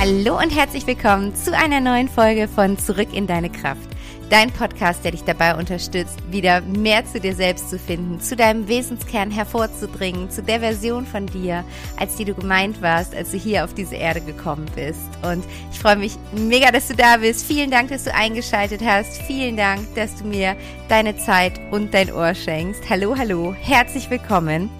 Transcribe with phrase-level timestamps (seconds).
[0.00, 3.88] Hallo und herzlich willkommen zu einer neuen Folge von Zurück in deine Kraft.
[4.30, 8.68] Dein Podcast, der dich dabei unterstützt, wieder mehr zu dir selbst zu finden, zu deinem
[8.68, 11.64] Wesenskern hervorzudringen, zu der Version von dir,
[11.96, 15.00] als die du gemeint warst, als du hier auf diese Erde gekommen bist.
[15.22, 17.44] Und ich freue mich mega, dass du da bist.
[17.44, 19.20] Vielen Dank, dass du eingeschaltet hast.
[19.22, 20.54] Vielen Dank, dass du mir
[20.88, 22.88] deine Zeit und dein Ohr schenkst.
[22.88, 23.52] Hallo, hallo.
[23.52, 24.70] Herzlich willkommen.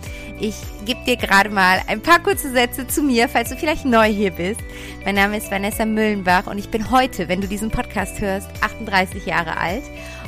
[0.41, 4.07] Ich gebe dir gerade mal ein paar kurze Sätze zu mir, falls du vielleicht neu
[4.07, 4.61] hier bist.
[5.05, 9.27] Mein Name ist Vanessa Müllenbach und ich bin heute, wenn du diesen Podcast hörst, 38
[9.27, 9.83] Jahre alt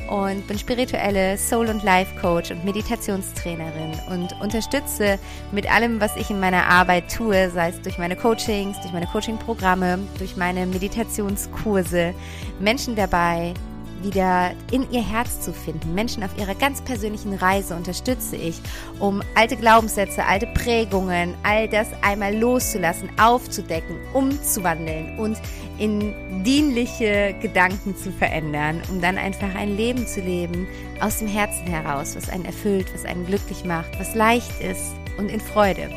[0.09, 5.21] und bin spirituelle Soul- und Life-Coach und Meditationstrainerin und unterstütze
[5.53, 9.07] mit allem, was ich in meiner Arbeit tue, sei es durch meine Coachings, durch meine
[9.07, 12.15] Coaching-Programme, durch meine Meditationskurse,
[12.59, 13.55] Menschen dabei,
[14.03, 15.95] wieder in ihr Herz zu finden.
[15.95, 18.61] Menschen auf ihrer ganz persönlichen Reise unterstütze ich,
[18.99, 25.39] um alte Glaubenssätze, alte Prägungen, all das einmal loszulassen, aufzudecken, umzuwandeln und
[25.79, 30.67] in dienliche Gedanken zu verändern, um dann einfach ein Leben zu leben
[31.01, 35.31] aus dem Herzen heraus, was einen erfüllt, was einen glücklich macht, was leicht ist und
[35.31, 35.91] in Freude.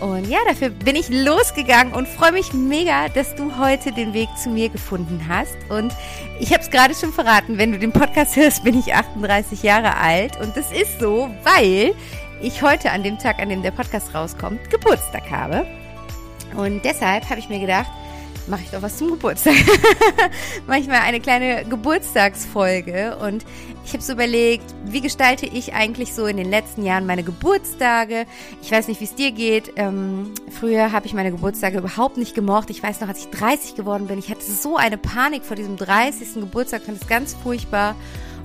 [0.00, 4.28] Und ja, dafür bin ich losgegangen und freue mich mega, dass du heute den Weg
[4.40, 5.56] zu mir gefunden hast.
[5.68, 5.92] Und
[6.38, 9.96] ich habe es gerade schon verraten, wenn du den Podcast hörst, bin ich 38 Jahre
[9.96, 10.40] alt.
[10.40, 11.94] Und das ist so, weil
[12.40, 15.66] ich heute an dem Tag, an dem der Podcast rauskommt, Geburtstag habe.
[16.56, 17.90] Und deshalb habe ich mir gedacht,
[18.48, 19.54] mache ich doch was zum Geburtstag.
[20.66, 23.44] mache ich mal eine kleine Geburtstagsfolge und
[23.84, 28.26] ich habe so überlegt, wie gestalte ich eigentlich so in den letzten Jahren meine Geburtstage?
[28.62, 29.72] Ich weiß nicht, wie es dir geht.
[29.76, 32.68] Ähm, früher habe ich meine Geburtstage überhaupt nicht gemocht.
[32.68, 35.78] Ich weiß noch, als ich 30 geworden bin, ich hatte so eine Panik vor diesem
[35.78, 36.34] 30.
[36.34, 37.94] Geburtstag, fand es ganz furchtbar.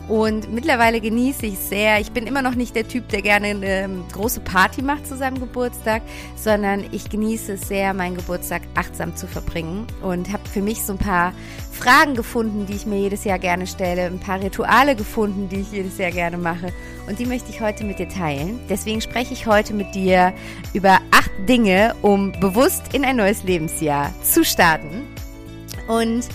[0.07, 1.99] Und mittlerweile genieße ich sehr.
[1.99, 5.15] Ich bin immer noch nicht der Typ, der gerne eine ähm, große Party macht zu
[5.15, 6.01] seinem Geburtstag,
[6.35, 10.93] sondern ich genieße es sehr, meinen Geburtstag achtsam zu verbringen und habe für mich so
[10.93, 11.33] ein paar
[11.71, 15.71] Fragen gefunden, die ich mir jedes Jahr gerne stelle, ein paar Rituale gefunden, die ich
[15.71, 16.73] jedes Jahr gerne mache.
[17.07, 18.59] Und die möchte ich heute mit dir teilen.
[18.69, 20.33] Deswegen spreche ich heute mit dir
[20.73, 25.07] über acht Dinge, um bewusst in ein neues Lebensjahr zu starten.
[25.87, 26.25] Und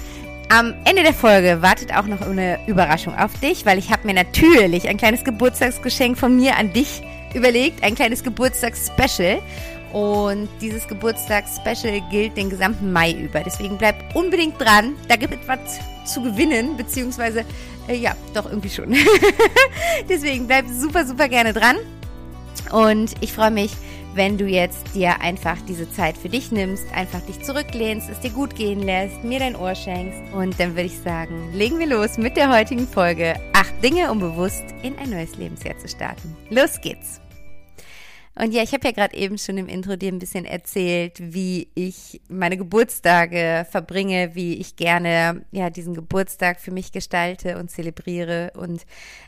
[0.49, 4.15] am Ende der Folge wartet auch noch eine Überraschung auf dich, weil ich habe mir
[4.15, 7.03] natürlich ein kleines Geburtstagsgeschenk von mir an dich
[7.35, 9.41] überlegt, ein kleines Geburtstagsspecial.
[9.93, 13.41] Und dieses Geburtstagsspecial gilt den gesamten Mai über.
[13.41, 14.95] Deswegen bleib unbedingt dran.
[15.09, 15.59] Da gibt es was
[16.05, 17.45] zu gewinnen, beziehungsweise,
[17.89, 18.95] äh, ja, doch irgendwie schon.
[20.09, 21.77] Deswegen bleib super, super gerne dran.
[22.71, 23.73] Und ich freue mich,
[24.19, 28.31] wenn du jetzt dir einfach diese Zeit für dich nimmst, einfach dich zurücklehnst, es dir
[28.31, 30.21] gut gehen lässt, mir dein Ohr schenkst.
[30.35, 33.37] Und dann würde ich sagen, legen wir los mit der heutigen Folge.
[33.53, 36.37] Acht Dinge, um bewusst in ein neues Lebensjahr zu starten.
[36.51, 37.21] Los geht's!
[38.41, 41.69] Und ja, ich habe ja gerade eben schon im Intro dir ein bisschen erzählt, wie
[41.75, 48.53] ich meine Geburtstage verbringe, wie ich gerne ja diesen Geburtstag für mich gestalte und zelebriere.
[48.57, 48.87] Und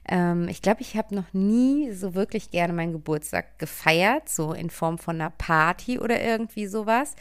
[0.09, 4.71] ähm, ich glaube, ich habe noch nie so wirklich gerne meinen Geburtstag gefeiert, so in
[4.71, 7.17] Form von einer Party oder irgendwie sowas.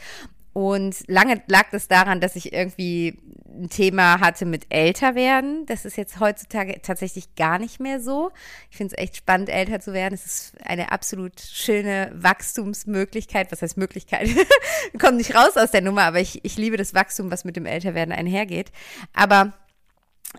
[0.52, 3.18] Und lange lag das daran, dass ich irgendwie
[3.50, 5.66] ein Thema hatte mit Älterwerden.
[5.66, 8.30] Das ist jetzt heutzutage tatsächlich gar nicht mehr so.
[8.70, 10.14] Ich finde es echt spannend, älter zu werden.
[10.14, 13.50] Es ist eine absolut schöne Wachstumsmöglichkeit.
[13.52, 14.28] Was heißt Möglichkeit?
[14.98, 17.66] Kommt nicht raus aus der Nummer, aber ich, ich liebe das Wachstum, was mit dem
[17.66, 18.70] Älterwerden einhergeht.
[19.12, 19.52] Aber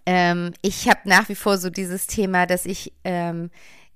[0.06, 3.52] ähm, ich habe nach wie vor so dieses Thema, dass ich ähm,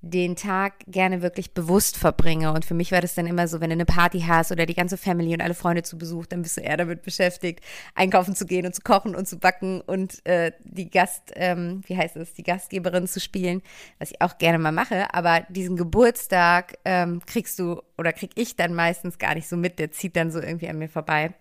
[0.05, 2.53] den Tag gerne wirklich bewusst verbringe.
[2.53, 4.75] Und für mich war das dann immer so, wenn du eine Party hast oder die
[4.75, 7.61] ganze Family und alle Freunde zu Besuch, dann bist du eher damit beschäftigt,
[7.95, 11.97] einkaufen zu gehen und zu kochen und zu backen und äh, die Gast, ähm, wie
[11.97, 13.63] heißt es, die Gastgeberin zu spielen,
[13.97, 15.11] was ich auch gerne mal mache.
[15.13, 19.79] Aber diesen Geburtstag ähm, kriegst du oder krieg ich dann meistens gar nicht so mit,
[19.79, 21.33] der zieht dann so irgendwie an mir vorbei.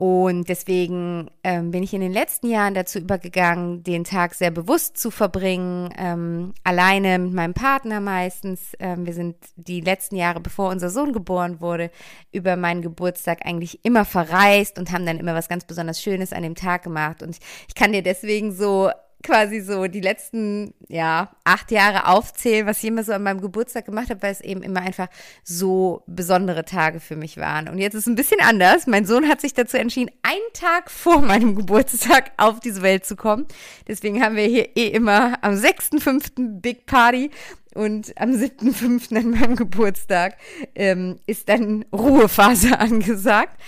[0.00, 4.96] Und deswegen ähm, bin ich in den letzten Jahren dazu übergegangen, den Tag sehr bewusst
[4.96, 8.74] zu verbringen, ähm, alleine mit meinem Partner meistens.
[8.78, 11.90] Ähm, wir sind die letzten Jahre, bevor unser Sohn geboren wurde,
[12.30, 16.44] über meinen Geburtstag eigentlich immer verreist und haben dann immer was ganz besonders Schönes an
[16.44, 17.20] dem Tag gemacht.
[17.20, 17.36] Und
[17.66, 18.92] ich kann dir deswegen so
[19.22, 23.84] quasi so die letzten, ja, acht Jahre aufzählen, was ich immer so an meinem Geburtstag
[23.84, 25.08] gemacht habe, weil es eben immer einfach
[25.42, 27.68] so besondere Tage für mich waren.
[27.68, 28.86] Und jetzt ist es ein bisschen anders.
[28.86, 33.16] Mein Sohn hat sich dazu entschieden, einen Tag vor meinem Geburtstag auf diese Welt zu
[33.16, 33.46] kommen.
[33.86, 36.60] Deswegen haben wir hier eh immer am 6.5.
[36.60, 37.30] Big Party
[37.74, 39.16] und am 7.5.
[39.16, 40.36] an meinem Geburtstag
[40.74, 43.60] ähm, ist dann Ruhephase angesagt.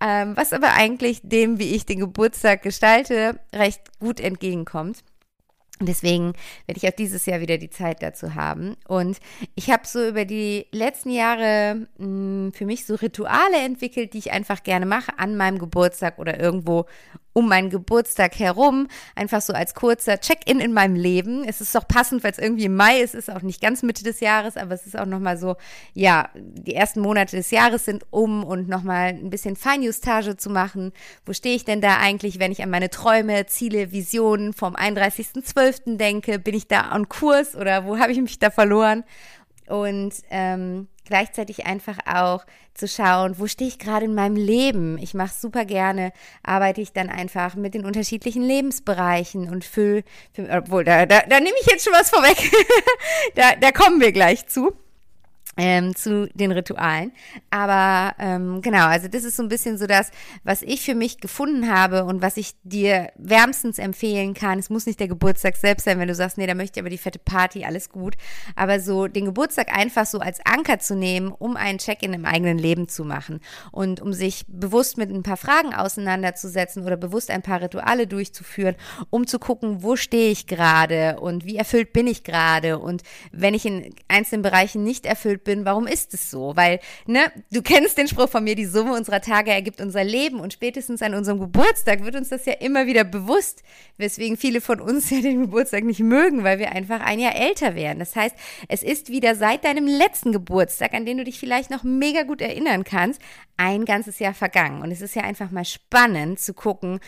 [0.00, 5.04] Ähm, was aber eigentlich dem, wie ich den Geburtstag gestalte, recht gut entgegenkommt.
[5.82, 6.34] Deswegen
[6.66, 8.76] werde ich auch dieses Jahr wieder die Zeit dazu haben.
[8.86, 9.18] Und
[9.54, 14.18] ich habe so über die letzten Jahre mh, hm, für mich so Rituale entwickelt, die
[14.18, 16.84] ich einfach gerne mache an meinem Geburtstag oder irgendwo
[17.32, 21.44] um meinen Geburtstag herum, einfach so als kurzer Check-in in meinem Leben.
[21.44, 24.02] Es ist doch passend, weil es irgendwie im Mai ist, ist auch nicht ganz Mitte
[24.02, 25.56] des Jahres, aber es ist auch nochmal so,
[25.94, 30.92] ja, die ersten Monate des Jahres sind um und nochmal ein bisschen Feinjustage zu machen.
[31.24, 35.96] Wo stehe ich denn da eigentlich, wenn ich an meine Träume, Ziele, Visionen vom 31.12.
[35.96, 36.38] denke?
[36.38, 39.04] Bin ich da on Kurs oder wo habe ich mich da verloren?
[39.70, 42.44] Und ähm, gleichzeitig einfach auch
[42.74, 44.98] zu schauen, wo stehe ich gerade in meinem Leben.
[44.98, 46.12] Ich mache super gerne,
[46.42, 50.04] arbeite ich dann einfach mit den unterschiedlichen Lebensbereichen und fülle,
[50.50, 52.50] obwohl, da, da, da nehme ich jetzt schon was vorweg.
[53.34, 54.72] da, da kommen wir gleich zu
[55.56, 57.12] ähm, zu den Ritualen.
[57.50, 60.10] Aber ähm, genau, also das ist so ein bisschen so das,
[60.44, 64.58] was ich für mich gefunden habe und was ich dir wärmstens empfehlen kann.
[64.58, 66.90] Es muss nicht der Geburtstag selbst sein, wenn du sagst, nee, da möchte ich aber
[66.90, 68.14] die fette Party, alles gut.
[68.54, 72.58] Aber so den Geburtstag einfach so als Anker zu nehmen, um einen Check-in im eigenen
[72.58, 73.40] Leben zu machen
[73.72, 78.76] und um sich bewusst mit ein paar Fragen auseinanderzusetzen oder bewusst ein paar Rituale durchzuführen,
[79.10, 83.02] um zu gucken, wo stehe ich gerade und wie erfüllt bin ich gerade und
[83.32, 86.56] wenn ich in einzelnen Bereichen nicht erfüllt erfüllt bin, warum ist es so?
[86.56, 87.20] Weil, ne,
[87.52, 91.02] du kennst den Spruch von mir, die Summe unserer Tage ergibt unser Leben und spätestens
[91.02, 93.62] an unserem Geburtstag wird uns das ja immer wieder bewusst,
[93.96, 97.74] weswegen viele von uns ja den Geburtstag nicht mögen, weil wir einfach ein Jahr älter
[97.74, 97.98] werden.
[97.98, 98.36] Das heißt,
[98.68, 102.40] es ist wieder seit deinem letzten Geburtstag, an den du dich vielleicht noch mega gut
[102.40, 103.20] erinnern kannst,
[103.56, 104.82] ein ganzes Jahr vergangen.
[104.82, 107.00] Und es ist ja einfach mal spannend zu gucken,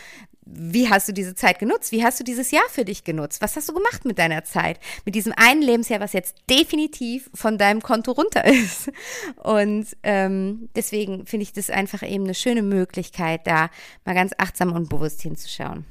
[0.45, 1.91] wie hast du diese Zeit genutzt?
[1.91, 3.41] Wie hast du dieses Jahr für dich genutzt?
[3.41, 4.79] Was hast du gemacht mit deiner Zeit?
[5.05, 8.91] Mit diesem einen Lebensjahr, was jetzt definitiv von deinem Konto runter ist.
[9.37, 13.69] Und ähm, deswegen finde ich das einfach eben eine schöne Möglichkeit, da
[14.05, 15.85] mal ganz achtsam und bewusst hinzuschauen.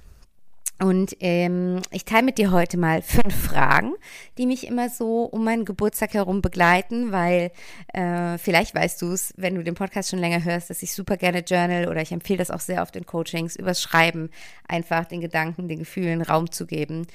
[0.82, 3.94] Und ähm, ich teile mit dir heute mal fünf Fragen,
[4.37, 7.52] die mich immer so um meinen Geburtstag herum begleiten, weil
[7.94, 11.17] äh, vielleicht weißt du es, wenn du den Podcast schon länger hörst, dass ich super
[11.17, 14.31] gerne journal oder ich empfehle das auch sehr oft in Coachings, übers Schreiben
[14.67, 17.06] einfach den Gedanken, den Gefühlen Raum zu geben.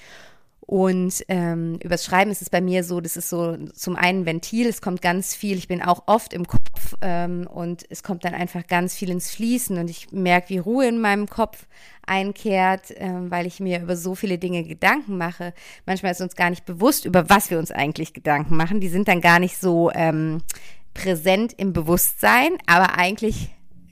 [0.67, 4.67] Und ähm, übers Schreiben ist es bei mir so, das ist so zum einen Ventil,
[4.67, 8.33] es kommt ganz viel, ich bin auch oft im Kopf ähm, und es kommt dann
[8.33, 11.67] einfach ganz viel ins Fließen und ich merke, wie Ruhe in meinem Kopf
[12.05, 15.53] einkehrt, ähm, weil ich mir über so viele Dinge Gedanken mache.
[15.85, 18.81] Manchmal ist uns gar nicht bewusst, über was wir uns eigentlich Gedanken machen.
[18.81, 20.41] Die sind dann gar nicht so ähm,
[20.93, 23.51] präsent im Bewusstsein, aber eigentlich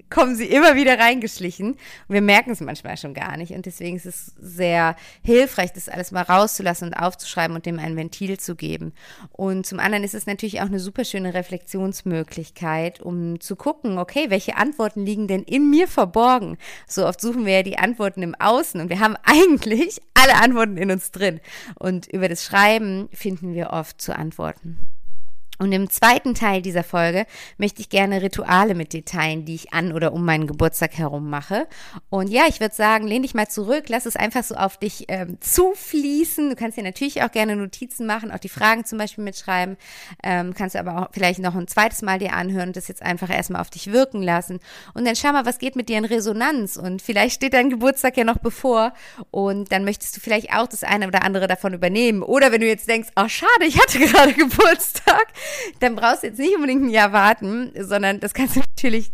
[0.10, 1.72] kommen sie immer wieder reingeschlichen.
[1.72, 3.52] Und wir merken es manchmal schon gar nicht.
[3.52, 7.96] Und deswegen ist es sehr hilfreich, das alles mal rauszulassen und aufzuschreiben und dem ein
[7.96, 8.94] Ventil zu geben.
[9.32, 14.30] Und zum anderen ist es natürlich auch eine super schöne Reflexionsmöglichkeit, um zu gucken, okay,
[14.30, 16.58] welche Antworten liegen denn in mir verborgen?
[16.88, 20.78] So oft suchen wir ja die Antworten im Außen und wir haben eigentlich alle Antworten
[20.78, 21.40] in uns drin.
[21.80, 24.95] Und über das Schreiben finden wir oft zu Antworten.
[25.60, 27.26] Und im zweiten Teil dieser Folge
[27.58, 31.30] möchte ich gerne Rituale mit dir teilen, die ich an oder um meinen Geburtstag herum
[31.30, 31.68] mache.
[32.10, 35.06] Und ja, ich würde sagen, lehn dich mal zurück, lass es einfach so auf dich
[35.08, 36.50] ähm, zufließen.
[36.50, 39.78] Du kannst dir natürlich auch gerne Notizen machen, auch die Fragen zum Beispiel mitschreiben.
[40.24, 43.02] Ähm, kannst du aber auch vielleicht noch ein zweites Mal dir anhören und das jetzt
[43.02, 44.60] einfach erstmal auf dich wirken lassen.
[44.94, 46.78] Und dann schau mal, was geht mit dir in Resonanz.
[46.78, 48.94] Und vielleicht steht dein Geburtstag ja noch bevor
[49.32, 52.24] und dann möchtest du vielleicht auch das eine oder andere davon übernehmen.
[52.24, 55.28] Oder wenn du jetzt denkst, oh schade, ich hatte gerade Geburtstag
[55.80, 59.12] dann brauchst du jetzt nicht unbedingt ein Jahr warten, sondern das kannst du natürlich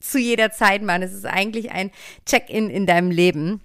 [0.00, 1.02] zu jeder Zeit machen.
[1.02, 1.90] Es ist eigentlich ein
[2.26, 3.60] Check-in in deinem Leben.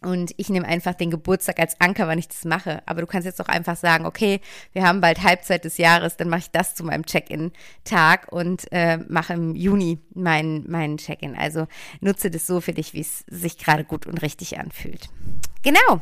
[0.00, 2.82] Und ich nehme einfach den Geburtstag als Anker, wann ich das mache.
[2.86, 4.40] Aber du kannst jetzt auch einfach sagen, okay,
[4.72, 8.98] wir haben bald Halbzeit des Jahres, dann mache ich das zu meinem Check-in-Tag und äh,
[9.08, 11.34] mache im Juni meinen mein Check-in.
[11.34, 11.66] Also
[12.00, 15.08] nutze das so für dich, wie es sich gerade gut und richtig anfühlt.
[15.62, 15.94] Genau.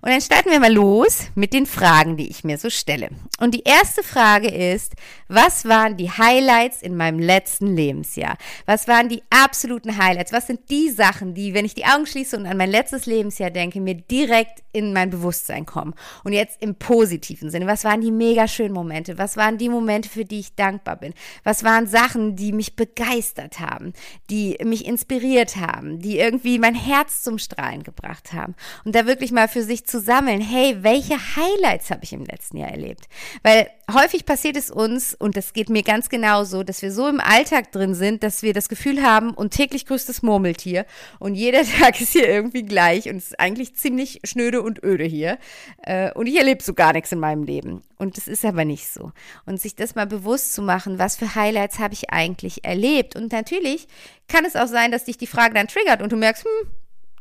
[0.00, 3.10] Und dann starten wir mal los mit den Fragen, die ich mir so stelle.
[3.40, 4.94] Und die erste Frage ist,
[5.28, 8.38] was waren die Highlights in meinem letzten Lebensjahr?
[8.64, 10.32] Was waren die absoluten Highlights?
[10.32, 13.50] Was sind die Sachen, die, wenn ich die Augen schließe und an mein letztes Lebensjahr
[13.50, 15.94] denke, mir direkt in mein Bewusstsein kommen?
[16.24, 17.66] Und jetzt im positiven Sinne.
[17.66, 19.18] Was waren die mega schönen Momente?
[19.18, 21.12] Was waren die Momente, für die ich dankbar bin?
[21.44, 23.92] Was waren Sachen, die mich begeistert haben,
[24.30, 28.54] die mich inspiriert haben, die irgendwie mein Herz zum Strahlen gebracht haben?
[28.84, 32.56] Und da wirklich mal für sich zu sammeln, hey, welche Highlights habe ich im letzten
[32.56, 33.08] Jahr erlebt?
[33.42, 37.20] Weil häufig passiert es uns, und das geht mir ganz genauso, dass wir so im
[37.20, 40.86] Alltag drin sind, dass wir das Gefühl haben, und täglich grüßt das Murmeltier
[41.18, 45.04] und jeder Tag ist hier irgendwie gleich und es ist eigentlich ziemlich schnöde und öde
[45.04, 45.38] hier.
[45.82, 47.82] Äh, und ich erlebe so gar nichts in meinem Leben.
[47.98, 49.12] Und das ist aber nicht so.
[49.46, 53.14] Und sich das mal bewusst zu machen, was für Highlights habe ich eigentlich erlebt?
[53.14, 53.86] Und natürlich
[54.28, 56.70] kann es auch sein, dass dich die Frage dann triggert und du merkst, hm,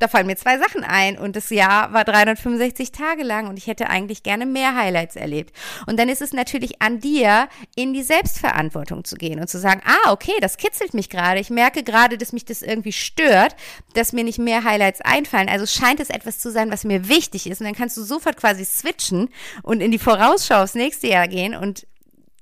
[0.01, 3.67] da fallen mir zwei Sachen ein und das Jahr war 365 Tage lang und ich
[3.67, 5.55] hätte eigentlich gerne mehr Highlights erlebt.
[5.85, 9.81] Und dann ist es natürlich an dir, in die Selbstverantwortung zu gehen und zu sagen,
[9.85, 11.39] ah, okay, das kitzelt mich gerade.
[11.39, 13.55] Ich merke gerade, dass mich das irgendwie stört,
[13.93, 15.49] dass mir nicht mehr Highlights einfallen.
[15.49, 17.61] Also scheint es etwas zu sein, was mir wichtig ist.
[17.61, 19.29] Und dann kannst du sofort quasi switchen
[19.61, 21.85] und in die Vorausschau aufs nächste Jahr gehen und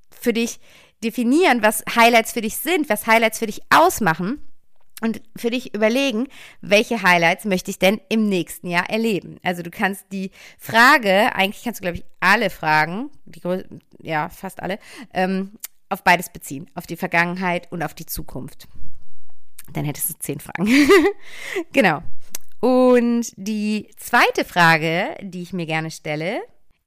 [0.10, 0.60] für dich
[1.04, 4.49] definieren, was Highlights für dich sind, was Highlights für dich ausmachen
[5.02, 6.28] und für dich überlegen,
[6.62, 9.38] welche Highlights möchte ich denn im nächsten Jahr erleben.
[9.44, 13.42] Also du kannst die Frage, eigentlich kannst du, glaube ich, alle Fragen, die,
[14.02, 14.80] ja, fast alle,
[15.14, 15.58] ähm,
[15.90, 18.68] auf beides beziehen, auf die Vergangenheit und auf die Zukunft.
[19.74, 20.68] Dann hättest du zehn Fragen.
[21.72, 22.02] genau.
[22.60, 26.42] Und die zweite Frage, die ich mir gerne stelle,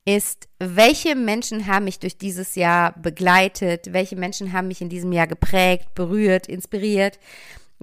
[0.05, 3.93] ist, welche Menschen haben mich durch dieses Jahr begleitet?
[3.93, 7.19] Welche Menschen haben mich in diesem Jahr geprägt, berührt, inspiriert?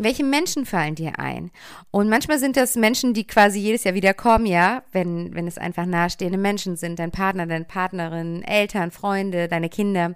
[0.01, 1.51] Welche Menschen fallen dir ein?
[1.91, 5.57] Und manchmal sind das Menschen, die quasi jedes Jahr wieder kommen, ja, wenn, wenn es
[5.57, 10.15] einfach nahestehende Menschen sind, dein Partner, deine Partnerin, Eltern, Freunde, deine Kinder,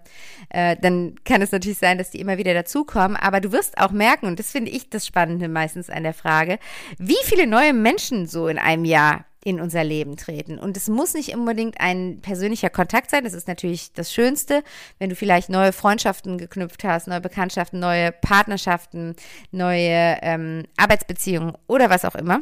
[0.49, 3.17] äh, dann kann es natürlich sein, dass die immer wieder dazukommen.
[3.17, 6.59] Aber du wirst auch merken, und das finde ich das Spannende meistens an der Frage,
[6.97, 10.57] wie viele neue Menschen so in einem Jahr in unser Leben treten.
[10.57, 13.23] Und es muss nicht unbedingt ein persönlicher Kontakt sein.
[13.23, 14.63] Das ist natürlich das Schönste,
[14.99, 19.15] wenn du vielleicht neue Freundschaften geknüpft hast, neue Bekanntschaften, neue Partnerschaften,
[19.51, 22.41] neue ähm, Arbeitsbeziehungen oder was auch immer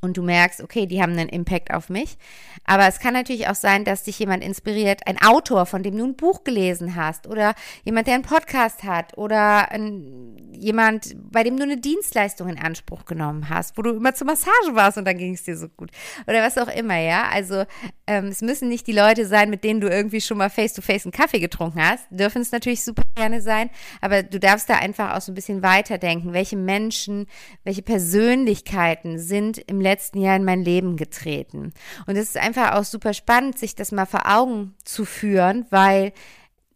[0.00, 2.16] und du merkst, okay, die haben einen Impact auf mich.
[2.64, 6.04] Aber es kann natürlich auch sein, dass dich jemand inspiriert, ein Autor, von dem du
[6.04, 7.54] ein Buch gelesen hast oder
[7.84, 13.04] jemand, der einen Podcast hat oder ein, jemand, bei dem du eine Dienstleistung in Anspruch
[13.04, 15.90] genommen hast, wo du immer zur Massage warst und dann ging es dir so gut
[16.26, 17.28] oder was auch immer, ja.
[17.30, 17.64] Also
[18.06, 21.04] ähm, es müssen nicht die Leute sein, mit denen du irgendwie schon mal face-to-face -face
[21.06, 25.14] einen Kaffee getrunken hast, dürfen es natürlich super gerne sein, aber du darfst da einfach
[25.14, 27.26] auch so ein bisschen weiterdenken, welche Menschen,
[27.64, 31.72] welche Persönlichkeiten sind im letzten Jahr in mein Leben getreten.
[32.06, 36.12] Und es ist einfach auch super spannend, sich das mal vor Augen zu führen, weil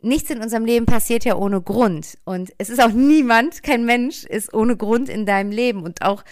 [0.04, 2.18] nichts in unserem Leben passiert ja ohne Grund.
[2.24, 5.82] Und es ist auch niemand, kein Mensch ist ohne Grund in deinem Leben.
[5.82, 6.24] Und auch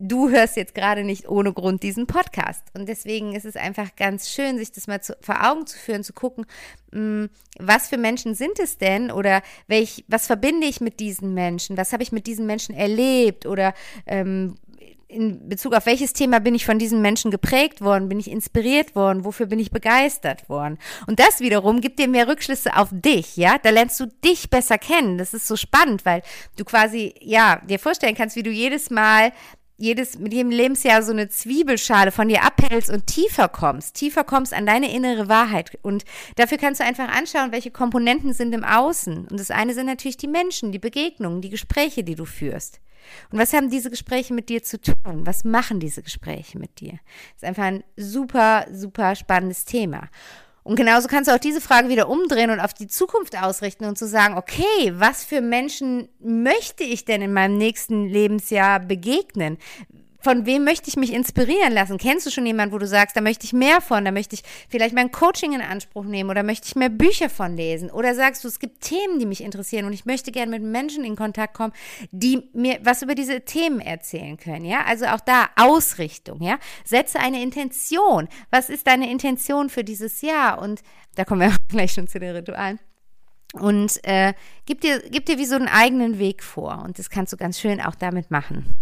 [0.00, 2.64] du hörst jetzt gerade nicht ohne Grund diesen Podcast.
[2.74, 6.02] Und deswegen ist es einfach ganz schön, sich das mal zu, vor Augen zu führen,
[6.02, 6.46] zu gucken,
[6.90, 7.30] mh, mm,
[7.60, 11.76] was für Menschen sind es denn oder welch, was verbinde ich mit diesen Menschen?
[11.76, 13.44] Was habe ich mit diesen Menschen erlebt?
[13.44, 13.74] Oder
[14.06, 14.56] ähm,
[15.10, 18.94] in Bezug auf welches Thema bin ich von diesen Menschen geprägt worden, bin ich inspiriert
[18.94, 20.78] worden, wofür bin ich begeistert worden.
[21.06, 23.58] Und das wiederum gibt dir mehr Rückschlüsse auf dich, ja?
[23.58, 25.18] Da lernst du dich besser kennen.
[25.18, 26.22] Das ist so spannend, weil
[26.56, 29.32] du quasi, ja, dir vorstellen kannst, wie du jedes Mal
[29.80, 34.52] jedes, mit jedem Lebensjahr so eine Zwiebelschale von dir abhältst und tiefer kommst, tiefer kommst
[34.52, 35.78] an deine innere Wahrheit.
[35.82, 36.04] Und
[36.36, 39.28] dafür kannst du einfach anschauen, welche Komponenten sind im Außen.
[39.28, 42.80] Und das eine sind natürlich die Menschen, die Begegnungen, die Gespräche, die du führst.
[43.30, 45.26] Und was haben diese Gespräche mit dir zu tun?
[45.26, 46.92] Was machen diese Gespräche mit dir?
[47.32, 50.08] Das ist einfach ein super, super spannendes Thema.
[50.62, 53.96] Und genauso kannst du auch diese Frage wieder umdrehen und auf die Zukunft ausrichten und
[53.96, 59.58] zu sagen, okay, was für Menschen möchte ich denn in meinem nächsten Lebensjahr begegnen?
[60.20, 61.98] Von wem möchte ich mich inspirieren lassen?
[61.98, 64.42] Kennst du schon jemanden, wo du sagst, da möchte ich mehr von, da möchte ich
[64.68, 67.90] vielleicht mein Coaching in Anspruch nehmen oder möchte ich mehr Bücher von lesen?
[67.90, 71.04] Oder sagst du, es gibt Themen, die mich interessieren und ich möchte gerne mit Menschen
[71.04, 71.72] in Kontakt kommen,
[72.10, 74.84] die mir was über diese Themen erzählen können, ja?
[74.84, 76.58] Also auch da Ausrichtung, ja?
[76.84, 78.28] Setze eine Intention.
[78.50, 80.60] Was ist deine Intention für dieses Jahr?
[80.60, 80.82] Und
[81.14, 82.78] da kommen wir auch gleich schon zu den Ritualen.
[83.52, 84.34] Und äh,
[84.66, 86.82] gib, dir, gib dir wie so einen eigenen Weg vor.
[86.84, 88.76] Und das kannst du ganz schön auch damit machen.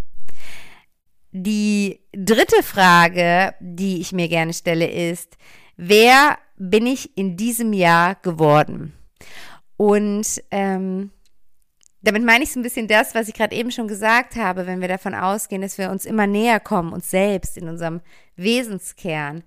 [1.40, 5.36] Die dritte Frage, die ich mir gerne stelle, ist,
[5.76, 8.92] wer bin ich in diesem Jahr geworden?
[9.76, 11.12] Und ähm,
[12.02, 14.80] damit meine ich so ein bisschen das, was ich gerade eben schon gesagt habe, wenn
[14.80, 18.00] wir davon ausgehen, dass wir uns immer näher kommen, uns selbst in unserem
[18.34, 19.44] Wesenskern.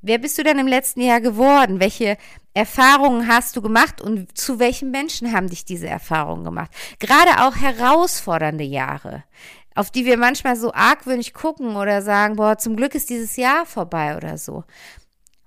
[0.00, 1.80] Wer bist du denn im letzten Jahr geworden?
[1.80, 2.16] Welche
[2.54, 6.70] Erfahrungen hast du gemacht und zu welchen Menschen haben dich diese Erfahrungen gemacht?
[6.98, 9.24] Gerade auch herausfordernde Jahre
[9.78, 13.64] auf die wir manchmal so argwöhnig gucken oder sagen, boah, zum Glück ist dieses Jahr
[13.64, 14.64] vorbei oder so.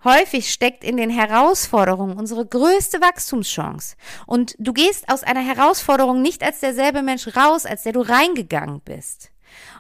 [0.06, 3.98] Häufig steckt in den Herausforderungen unsere größte Wachstumschance.
[4.26, 8.80] Und du gehst aus einer Herausforderung nicht als derselbe Mensch raus, als der du reingegangen
[8.80, 9.32] bist.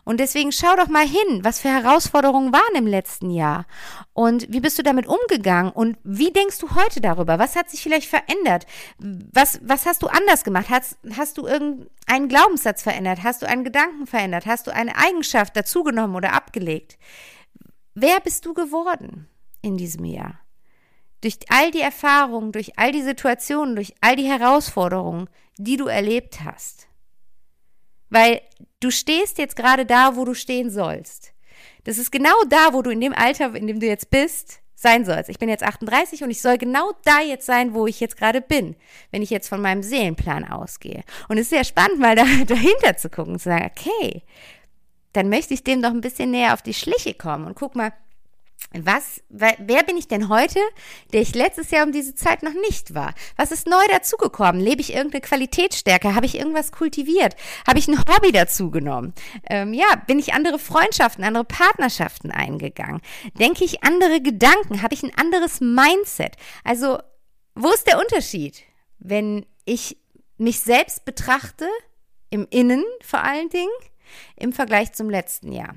[0.04, 3.66] Und deswegen schau doch mal hin, was für Herausforderungen waren im letzten Jahr
[4.13, 7.40] und wie bist du damit umgegangen und wie denkst du heute darüber?
[7.40, 8.66] Was hat sich vielleicht verändert?
[8.98, 10.68] Was, was hast du anders gemacht?
[10.70, 13.24] Hast, hast du irgendeinen Glaubenssatz verändert?
[13.24, 14.46] Hast du einen Gedanken verändert?
[14.46, 16.98] Hast du eine Eigenschaft dazugenommen oder abgelegt?
[17.94, 19.28] Wer bist du geworden
[19.62, 20.40] in diesem Jahr?
[21.22, 26.44] Durch all die Erfahrungen, durch all die Situationen, durch all die Herausforderungen, die du erlebt
[26.44, 26.88] hast.
[28.12, 28.41] Weil
[28.80, 31.34] du stehst jetzt gerade da, wo du stehen sollst.
[31.86, 35.06] Das ist genau da, wo du in dem Alter, in dem du jetzt bist, sein
[35.06, 35.30] sollst.
[35.30, 38.41] Ich bin jetzt 38 und ich soll genau da jetzt sein, wo ich jetzt gerade
[38.41, 38.75] bin,
[39.12, 41.03] wenn ich jetzt von meinem Seelenplan ausgehe.
[41.27, 44.24] Und es ist sehr spannend, mal da, dahinter zu gucken und zu sagen, okay,
[45.13, 47.94] dann möchte ich dem doch ein bisschen näher auf die Schliche kommen und guck mal,
[48.74, 50.60] was, wer bin ich denn heute,
[51.12, 53.13] der ich letztes Jahr um diese Zeit noch nicht war?
[53.36, 54.62] Was ist neu dazugekommen?
[54.62, 56.15] Lebe ich irgendeine Qualitätsstärke?
[56.15, 57.36] Habe ich irgendwas kultiviert?
[57.68, 59.13] Habe ich ein Hobby dazugenommen?
[59.50, 63.01] Ähm, ja, bin ich andere Freundschaften, andere Partnerschaften eingegangen?
[63.38, 64.82] Denke ich andere Gedanken?
[64.82, 66.38] Habe ich ein anderes Mindset?
[66.63, 67.00] Also,
[67.56, 68.63] wo ist der Unterschied,
[69.00, 69.98] wenn ich
[70.38, 71.68] mich selbst betrachte,
[72.30, 73.70] im Innen vor allen Dingen,
[74.38, 75.75] im Vergleich zum letzten Jahr?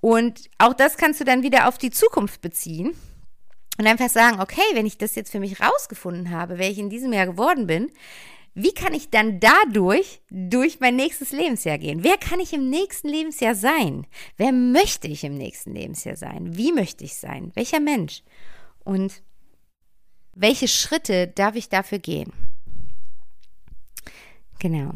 [0.00, 2.92] Und auch das kannst du dann wieder auf die Zukunft beziehen
[3.78, 6.90] und einfach sagen, okay, wenn ich das jetzt für mich rausgefunden habe, wer ich in
[6.90, 7.90] diesem Jahr geworden bin,
[8.54, 12.04] wie kann ich dann dadurch durch mein nächstes Lebensjahr gehen?
[12.04, 14.06] Wer kann ich im nächsten Lebensjahr sein?
[14.36, 16.56] Wer möchte ich im nächsten Lebensjahr sein?
[16.56, 17.50] Wie möchte ich sein?
[17.54, 18.22] Welcher Mensch?
[18.84, 19.22] Und
[20.34, 22.32] welche Schritte darf ich dafür gehen?
[24.58, 24.92] Genau.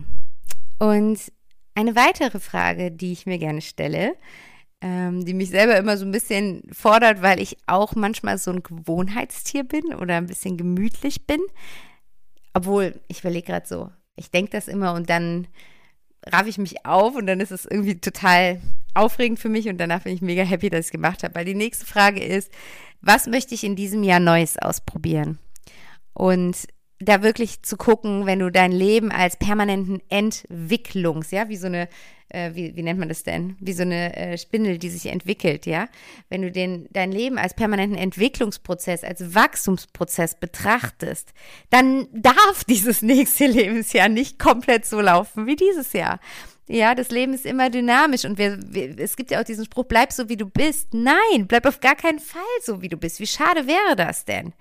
[0.79, 1.33] Und
[1.75, 4.17] eine weitere Frage, die ich mir gerne stelle,
[4.87, 8.63] ähm, die mich selber immer so ein bisschen fordert, weil ich auch manchmal so ein
[8.63, 11.41] Gewohnheitstier bin oder ein bisschen gemütlich bin.
[12.55, 15.49] Obwohl, ich überlege gerade so, ich denke das immer und dann
[16.25, 18.61] raff ich mich auf und dann ist es irgendwie total
[18.95, 21.35] aufregend für mich und danach bin ich mega happy, dass ich es gemacht habe.
[21.35, 22.53] Weil die nächste Frage ist,
[23.01, 25.39] was möchte ich in diesem Jahr Neues ausprobieren?
[26.15, 31.67] Und da wirklich zu gucken, wenn du dein Leben als permanenten Entwicklungs, ja, wie so
[31.67, 31.89] eine,
[32.31, 33.57] äh, wie, wie nennt man das denn?
[33.61, 35.89] Wie so eine äh, Spindel, die sich entwickelt, ja.
[36.31, 41.35] Wenn du den, dein Leben als permanenten Entwicklungsprozess, als Wachstumsprozess betrachtest,
[41.71, 46.19] dann darf dieses nächste Lebensjahr nicht komplett so laufen wie dieses Jahr.
[46.69, 49.85] Ja, das Leben ist immer dynamisch und wir, wir, es gibt ja auch diesen Spruch,
[49.85, 50.95] bleib so wie du bist.
[50.95, 53.21] Nein, bleib auf gar keinen Fall so wie du bist.
[53.21, 54.53] Wie schade wäre das denn?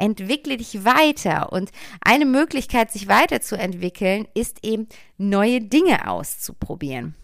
[0.00, 4.88] Entwickle dich weiter und eine Möglichkeit, sich weiterzuentwickeln, ist eben
[5.18, 7.14] neue Dinge auszuprobieren.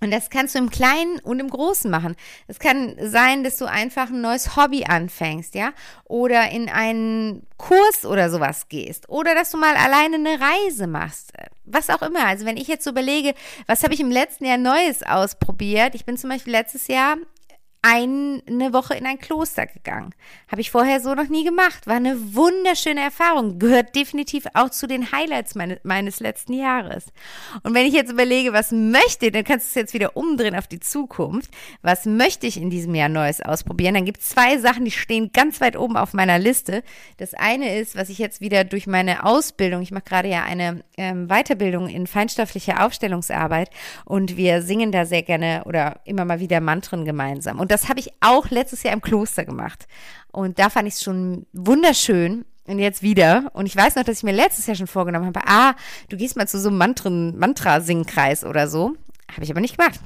[0.00, 2.16] Und das kannst du im Kleinen und im Großen machen.
[2.46, 5.72] Es kann sein, dass du einfach ein neues Hobby anfängst, ja,
[6.04, 11.32] oder in einen Kurs oder sowas gehst, oder dass du mal alleine eine Reise machst,
[11.64, 12.26] was auch immer.
[12.26, 13.34] Also wenn ich jetzt überlege,
[13.66, 15.94] was habe ich im letzten Jahr Neues ausprobiert?
[15.94, 17.16] Ich bin zum Beispiel letztes Jahr
[17.86, 20.14] eine Woche in ein Kloster gegangen.
[20.48, 21.86] Habe ich vorher so noch nie gemacht.
[21.86, 23.58] War eine wunderschöne Erfahrung.
[23.58, 27.04] Gehört definitiv auch zu den Highlights meine, meines letzten Jahres.
[27.62, 30.66] Und wenn ich jetzt überlege, was möchte, dann kannst du es jetzt wieder umdrehen auf
[30.66, 31.50] die Zukunft.
[31.82, 33.92] Was möchte ich in diesem Jahr Neues ausprobieren?
[33.94, 36.82] Dann gibt es zwei Sachen, die stehen ganz weit oben auf meiner Liste.
[37.18, 40.84] Das eine ist, was ich jetzt wieder durch meine Ausbildung, ich mache gerade ja eine
[40.96, 43.68] ähm, Weiterbildung in feinstofflicher Aufstellungsarbeit
[44.06, 47.60] und wir singen da sehr gerne oder immer mal wieder Mantren gemeinsam.
[47.60, 49.88] Und das habe ich auch letztes Jahr im Kloster gemacht.
[50.30, 52.44] Und da fand ich es schon wunderschön.
[52.66, 53.50] Und jetzt wieder.
[53.52, 55.74] Und ich weiß noch, dass ich mir letztes Jahr schon vorgenommen habe, ah,
[56.08, 58.94] du gehst mal zu so einem Mantra-Singkreis oder so.
[59.30, 60.00] Habe ich aber nicht gemacht.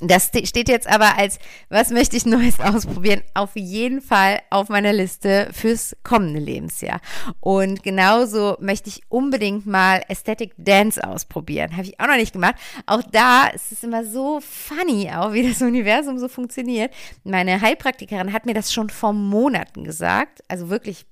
[0.00, 1.38] Das steht jetzt aber als,
[1.70, 3.22] was möchte ich Neues ausprobieren?
[3.32, 7.00] Auf jeden Fall auf meiner Liste fürs kommende Lebensjahr.
[7.40, 11.72] Und genauso möchte ich unbedingt mal Aesthetic Dance ausprobieren.
[11.72, 12.56] Habe ich auch noch nicht gemacht.
[12.84, 16.92] Auch da ist es immer so funny, auch wie das Universum so funktioniert.
[17.24, 20.42] Meine Heilpraktikerin hat mir das schon vor Monaten gesagt.
[20.48, 21.06] Also wirklich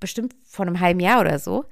[0.00, 1.66] bestimmt vor einem halben Jahr oder so.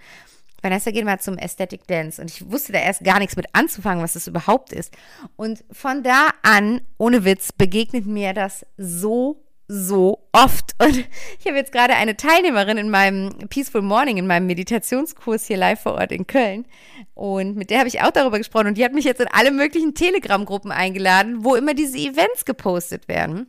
[0.63, 2.21] Vanessa, geh mal zum Aesthetic Dance.
[2.21, 4.95] Und ich wusste da erst gar nichts mit anzufangen, was das überhaupt ist.
[5.37, 10.75] Und von da an, ohne Witz, begegnet mir das so so oft.
[10.79, 10.97] Und
[11.39, 15.81] ich habe jetzt gerade eine Teilnehmerin in meinem Peaceful Morning, in meinem Meditationskurs hier live
[15.81, 16.67] vor Ort in Köln.
[17.15, 18.67] Und mit der habe ich auch darüber gesprochen.
[18.67, 23.07] Und die hat mich jetzt in alle möglichen Telegram-Gruppen eingeladen, wo immer diese Events gepostet
[23.07, 23.47] werden.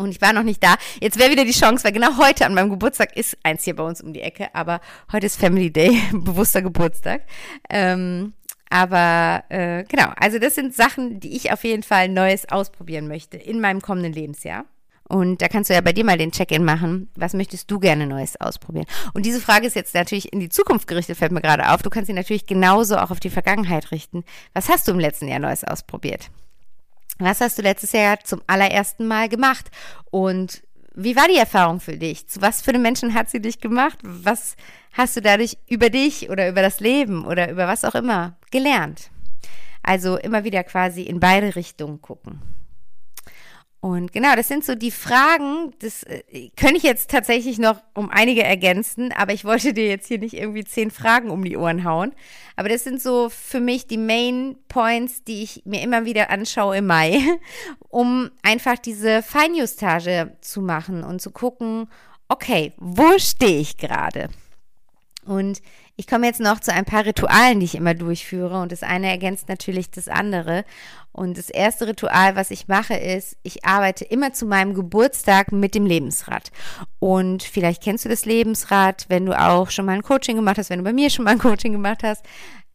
[0.00, 0.76] Und ich war noch nicht da.
[1.00, 3.82] Jetzt wäre wieder die Chance, weil genau heute an meinem Geburtstag ist eins hier bei
[3.82, 4.80] uns um die Ecke, aber
[5.10, 7.22] heute ist Family Day, bewusster Geburtstag.
[7.68, 8.32] Ähm,
[8.70, 13.38] aber äh, genau, also das sind Sachen, die ich auf jeden Fall Neues ausprobieren möchte
[13.38, 14.66] in meinem kommenden Lebensjahr.
[15.08, 17.10] Und da kannst du ja bei dir mal den Check-in machen.
[17.16, 18.86] Was möchtest du gerne Neues ausprobieren?
[19.14, 21.82] Und diese Frage ist jetzt natürlich in die Zukunft gerichtet, fällt mir gerade auf.
[21.82, 24.22] Du kannst sie natürlich genauso auch auf die Vergangenheit richten.
[24.52, 26.30] Was hast du im letzten Jahr Neues ausprobiert?
[27.18, 29.70] Was hast du letztes Jahr zum allerersten Mal gemacht?
[30.10, 30.62] Und
[30.94, 32.28] wie war die Erfahrung für dich?
[32.28, 33.98] Zu was für einem Menschen hat sie dich gemacht?
[34.02, 34.56] Was
[34.92, 39.10] hast du dadurch über dich oder über das Leben oder über was auch immer gelernt?
[39.82, 42.40] Also immer wieder quasi in beide Richtungen gucken.
[43.80, 48.10] Und genau, das sind so die Fragen, das äh, könnte ich jetzt tatsächlich noch um
[48.10, 51.84] einige ergänzen, aber ich wollte dir jetzt hier nicht irgendwie zehn Fragen um die Ohren
[51.84, 52.12] hauen.
[52.56, 56.78] Aber das sind so für mich die Main Points, die ich mir immer wieder anschaue
[56.78, 57.20] im Mai,
[57.88, 61.88] um einfach diese Feinjustage zu machen und zu gucken,
[62.28, 64.28] okay, wo stehe ich gerade?
[65.24, 65.62] Und
[65.98, 68.60] ich komme jetzt noch zu ein paar Ritualen, die ich immer durchführe.
[68.60, 70.64] Und das eine ergänzt natürlich das andere.
[71.10, 75.74] Und das erste Ritual, was ich mache, ist, ich arbeite immer zu meinem Geburtstag mit
[75.74, 76.52] dem Lebensrad.
[77.00, 80.70] Und vielleicht kennst du das Lebensrad, wenn du auch schon mal ein Coaching gemacht hast,
[80.70, 82.24] wenn du bei mir schon mal ein Coaching gemacht hast,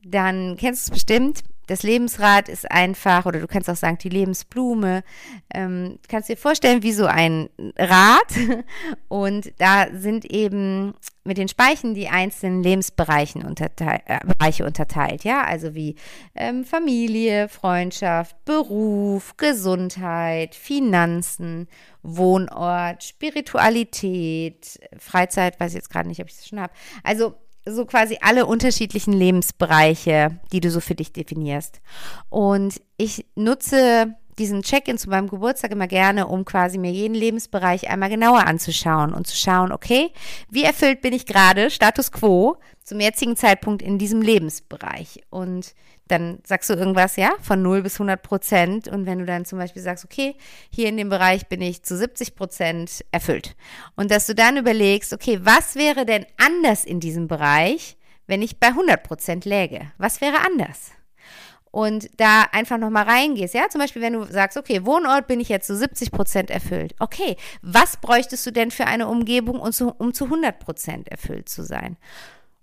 [0.04, 4.10] dann kennst du es bestimmt das Lebensrad ist einfach, oder du kannst auch sagen, die
[4.10, 5.04] Lebensblume.
[5.52, 8.32] Ähm, kannst dir vorstellen, wie so ein Rad.
[9.08, 15.42] Und da sind eben mit den Speichen die einzelnen Lebensbereichen unterteil, äh, Bereiche unterteilt, ja,
[15.42, 15.96] also wie
[16.36, 21.68] ähm, Familie, Freundschaft, Beruf, Gesundheit, Finanzen,
[22.04, 26.74] Wohnort, Spiritualität, Freizeit, weiß ich jetzt gerade nicht, ob ich das schon habe.
[27.04, 27.34] Also
[27.66, 31.82] so quasi alle unterschiedlichen Lebensbereiche, die du so für dich definierst.
[32.30, 37.90] Und ich nutze diesen Check-in zu meinem Geburtstag immer gerne, um quasi mir jeden Lebensbereich
[37.90, 40.12] einmal genauer anzuschauen und zu schauen, okay,
[40.50, 45.22] wie erfüllt bin ich gerade, Status quo, zum jetzigen Zeitpunkt in diesem Lebensbereich.
[45.30, 45.74] Und
[46.08, 48.88] dann sagst du irgendwas, ja, von 0 bis 100 Prozent.
[48.88, 50.36] Und wenn du dann zum Beispiel sagst, okay,
[50.70, 53.56] hier in dem Bereich bin ich zu 70 Prozent erfüllt.
[53.96, 58.60] Und dass du dann überlegst, okay, was wäre denn anders in diesem Bereich, wenn ich
[58.60, 59.92] bei 100 Prozent läge?
[59.98, 60.92] Was wäre anders?
[61.74, 63.56] und da einfach nochmal reingehst.
[63.56, 66.94] Ja, zum Beispiel, wenn du sagst, okay, Wohnort bin ich jetzt zu 70 Prozent erfüllt.
[67.00, 71.50] Okay, was bräuchtest du denn für eine Umgebung, um zu, um zu 100 Prozent erfüllt
[71.50, 71.98] zu sein?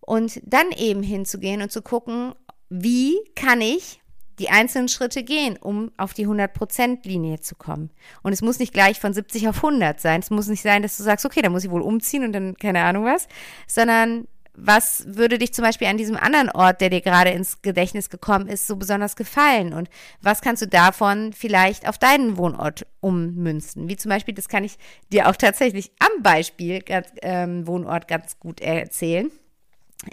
[0.00, 2.34] Und dann eben hinzugehen und zu gucken,
[2.70, 4.00] wie kann ich
[4.40, 7.90] die einzelnen Schritte gehen, um auf die 100%-Linie zu kommen.
[8.22, 10.20] Und es muss nicht gleich von 70 auf 100 sein.
[10.20, 12.56] Es muss nicht sein, dass du sagst, okay, da muss ich wohl umziehen und dann
[12.56, 13.28] keine Ahnung was,
[13.66, 18.10] sondern was würde dich zum Beispiel an diesem anderen Ort, der dir gerade ins Gedächtnis
[18.10, 19.72] gekommen ist, so besonders gefallen?
[19.72, 19.88] Und
[20.22, 23.88] was kannst du davon vielleicht auf deinen Wohnort ummünzen?
[23.88, 24.78] Wie zum Beispiel, das kann ich
[25.12, 26.82] dir auch tatsächlich am Beispiel
[27.22, 29.30] ähm, Wohnort ganz gut erzählen.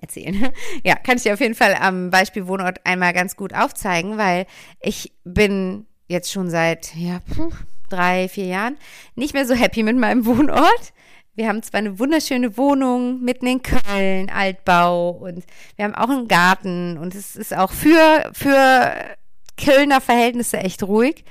[0.02, 0.50] Erzählen.
[0.84, 4.46] Ja, kann ich dir auf jeden Fall am Beispiel Wohnort einmal ganz gut aufzeigen, weil
[4.82, 7.22] ich bin jetzt schon seit ja,
[7.90, 8.78] drei, vier Jahren
[9.16, 10.94] nicht mehr so happy mit meinem Wohnort
[11.38, 15.46] wir haben zwar eine wunderschöne Wohnung mitten in Köln, Altbau und
[15.76, 18.92] wir haben auch einen Garten und es ist auch für, für
[19.64, 21.24] Kölner Verhältnisse echt ruhig.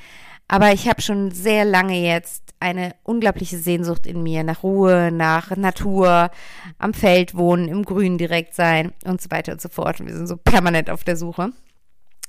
[0.48, 5.56] Aber ich habe schon sehr lange jetzt eine unglaubliche Sehnsucht in mir nach Ruhe, nach
[5.56, 6.30] Natur,
[6.78, 10.00] am Feld wohnen, im Grün direkt sein und so weiter und so fort.
[10.00, 11.52] Und wir sind so permanent auf der Suche.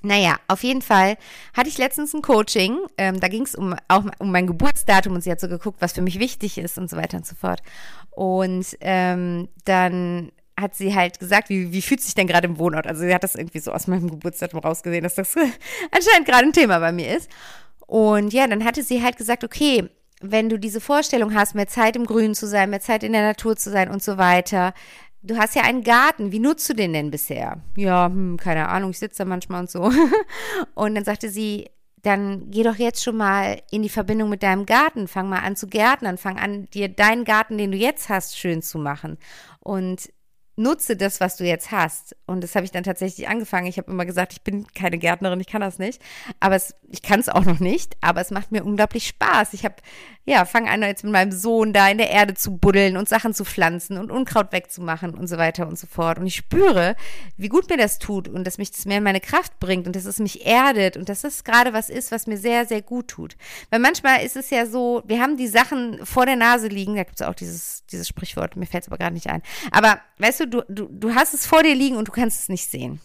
[0.01, 1.17] Naja, auf jeden Fall
[1.55, 2.77] hatte ich letztens ein Coaching.
[2.97, 5.93] Ähm, da ging es um, auch um mein Geburtsdatum und sie hat so geguckt, was
[5.93, 7.61] für mich wichtig ist und so weiter und so fort.
[8.11, 12.87] Und ähm, dann hat sie halt gesagt, wie, wie fühlt sich denn gerade im Wohnort?
[12.87, 15.35] Also sie hat das irgendwie so aus meinem Geburtsdatum rausgesehen, dass das
[15.91, 17.29] anscheinend gerade ein Thema bei mir ist.
[17.87, 19.89] Und ja, dann hatte sie halt gesagt, okay,
[20.21, 23.21] wenn du diese Vorstellung hast, mehr Zeit im Grün zu sein, mehr Zeit in der
[23.21, 24.73] Natur zu sein und so weiter,
[25.27, 26.31] Du hast ja einen Garten.
[26.31, 27.61] Wie nutzt du den denn bisher?
[27.75, 29.91] Ja, hm, keine Ahnung, ich sitze da manchmal und so.
[30.75, 31.69] und dann sagte sie,
[32.01, 35.07] dann geh doch jetzt schon mal in die Verbindung mit deinem Garten.
[35.07, 36.17] Fang mal an zu gärtnern.
[36.17, 39.17] Fang an, dir deinen Garten, den du jetzt hast, schön zu machen.
[39.59, 40.09] Und
[40.57, 42.15] nutze das, was du jetzt hast.
[42.25, 43.67] Und das habe ich dann tatsächlich angefangen.
[43.67, 46.01] Ich habe immer gesagt, ich bin keine Gärtnerin, ich kann das nicht.
[46.39, 49.53] Aber es, ich kann es auch noch nicht, aber es macht mir unglaublich Spaß.
[49.53, 49.75] Ich habe,
[50.27, 53.33] ja, fange an jetzt mit meinem Sohn da in der Erde zu buddeln und Sachen
[53.33, 56.19] zu pflanzen und Unkraut wegzumachen und so weiter und so fort.
[56.19, 56.97] Und ich spüre,
[57.37, 59.95] wie gut mir das tut und dass mich das mehr in meine Kraft bringt und
[59.95, 63.07] dass es mich erdet und dass das gerade was ist, was mir sehr, sehr gut
[63.07, 63.37] tut.
[63.69, 67.03] Weil manchmal ist es ja so, wir haben die Sachen vor der Nase liegen, da
[67.03, 69.41] gibt es auch dieses, dieses Sprichwort, mir fällt es aber gerade nicht ein.
[69.71, 72.49] Aber weißt du, du, du, du hast es vor dir liegen und du kannst es
[72.49, 72.99] nicht sehen.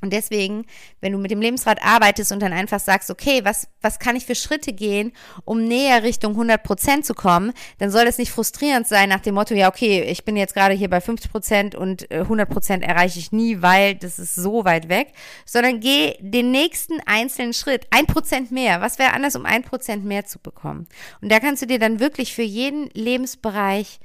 [0.00, 0.64] Und deswegen,
[1.00, 4.26] wenn du mit dem Lebensrad arbeitest und dann einfach sagst, okay, was, was kann ich
[4.26, 5.12] für Schritte gehen,
[5.44, 9.34] um näher Richtung 100 Prozent zu kommen, dann soll das nicht frustrierend sein nach dem
[9.34, 12.84] Motto, ja, okay, ich bin jetzt gerade hier bei 50 Prozent und 100 äh, Prozent
[12.84, 15.12] erreiche ich nie, weil das ist so weit weg,
[15.44, 18.80] sondern geh den nächsten einzelnen Schritt, ein Prozent mehr.
[18.80, 20.86] Was wäre anders, um ein Prozent mehr zu bekommen?
[21.20, 23.98] Und da kannst du dir dann wirklich für jeden Lebensbereich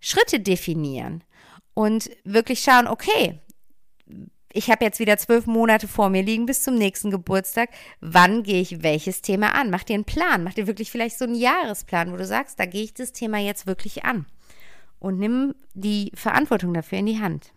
[0.00, 1.24] Schritte definieren
[1.74, 3.40] und wirklich schauen, okay,
[4.52, 7.70] ich habe jetzt wieder zwölf Monate vor mir liegen bis zum nächsten Geburtstag.
[8.00, 9.70] Wann gehe ich welches Thema an?
[9.70, 10.42] Mach dir einen Plan.
[10.42, 13.38] Mach dir wirklich vielleicht so einen Jahresplan, wo du sagst, da gehe ich das Thema
[13.38, 14.26] jetzt wirklich an.
[14.98, 17.52] Und nimm die Verantwortung dafür in die Hand.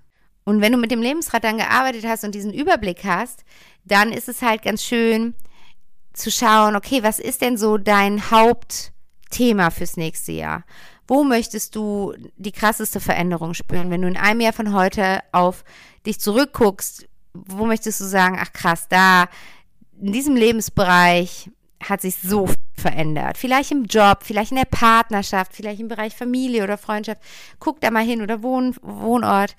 [0.45, 3.43] Und wenn du mit dem Lebensrad dann gearbeitet hast und diesen Überblick hast,
[3.85, 5.35] dann ist es halt ganz schön,
[6.13, 10.63] zu schauen, okay, was ist denn so dein Hauptthema fürs nächste Jahr?
[11.07, 13.89] Wo möchtest du die krasseste Veränderung spüren?
[13.89, 15.63] Wenn du in einem Jahr von heute auf
[16.05, 19.27] dich zurückguckst, wo möchtest du sagen, ach krass, da
[19.99, 21.49] in diesem Lebensbereich
[21.81, 23.37] hat sich so viel verändert.
[23.37, 27.21] Vielleicht im Job, vielleicht in der Partnerschaft, vielleicht im Bereich Familie oder Freundschaft.
[27.59, 29.55] Guck da mal hin oder Wohn Wohnort.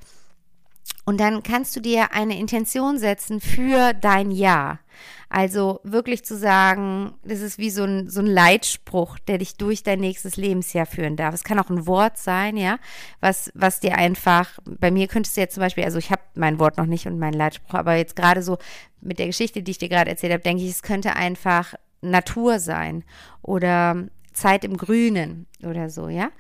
[1.05, 4.81] Und dann kannst du dir eine Intention setzen für dein Jahr.
[5.29, 9.83] Also wirklich zu sagen, das ist wie so ein, so ein Leitspruch, der dich durch
[9.83, 11.35] dein nächstes Lebensjahr führen darf.
[11.35, 12.79] Es kann auch ein Wort sein, ja,
[13.21, 16.59] was, was dir einfach, bei mir könntest du jetzt zum Beispiel, also ich habe mein
[16.59, 18.59] Wort noch nicht und meinen Leitspruch, aber jetzt gerade so
[19.01, 22.61] mit der Geschichte, die ich dir gerade erzählt habe, denke ich, es könnte einfach Natur
[22.61, 23.03] sein
[23.43, 26.31] oder Zeit im Grünen oder so, ja.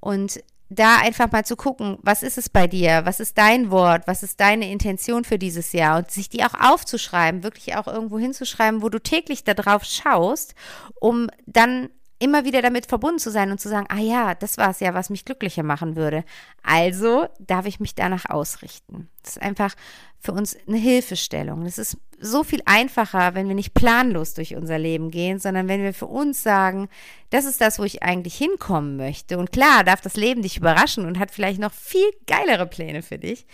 [0.00, 4.06] Und da einfach mal zu gucken, was ist es bei dir, was ist dein Wort,
[4.06, 5.98] was ist deine Intention für dieses Jahr?
[5.98, 10.54] Und sich die auch aufzuschreiben, wirklich auch irgendwo hinzuschreiben, wo du täglich darauf schaust,
[11.00, 14.70] um dann immer wieder damit verbunden zu sein und zu sagen, ah ja, das war
[14.70, 16.24] es ja, was mich glücklicher machen würde.
[16.62, 19.08] Also darf ich mich danach ausrichten.
[19.22, 19.74] Das ist einfach
[20.18, 21.64] für uns eine Hilfestellung.
[21.64, 25.82] Das ist so viel einfacher, wenn wir nicht planlos durch unser Leben gehen, sondern wenn
[25.82, 26.88] wir für uns sagen,
[27.30, 29.38] das ist das, wo ich eigentlich hinkommen möchte.
[29.38, 33.18] Und klar, darf das Leben dich überraschen und hat vielleicht noch viel geilere Pläne für
[33.18, 33.46] dich.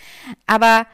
[0.46, 0.86] Aber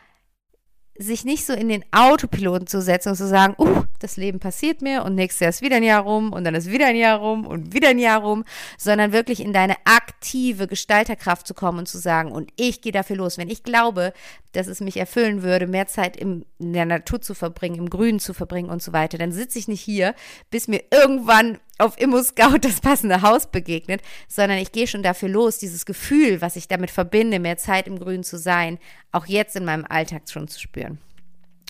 [0.98, 4.82] sich nicht so in den Autopiloten zu setzen und zu sagen, uh, das Leben passiert
[4.82, 7.18] mir und nächstes Jahr ist wieder ein Jahr rum und dann ist wieder ein Jahr
[7.18, 8.44] rum und wieder ein Jahr rum,
[8.76, 13.16] sondern wirklich in deine aktive Gestalterkraft zu kommen und zu sagen, und ich gehe dafür
[13.16, 13.38] los.
[13.38, 14.12] Wenn ich glaube,
[14.52, 18.34] dass es mich erfüllen würde, mehr Zeit in der Natur zu verbringen, im Grünen zu
[18.34, 20.14] verbringen und so weiter, dann sitze ich nicht hier,
[20.50, 25.58] bis mir irgendwann auf Immo-Scout das passende Haus begegnet, sondern ich gehe schon dafür los,
[25.58, 28.78] dieses Gefühl, was ich damit verbinde, mehr Zeit im Grün zu sein,
[29.12, 30.98] auch jetzt in meinem Alltag schon zu spüren.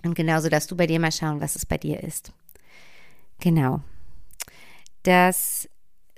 [0.04, 2.32] Und genauso, dass du bei dir mal schauen, was es bei dir ist.
[3.40, 3.82] Genau.
[5.02, 5.68] Das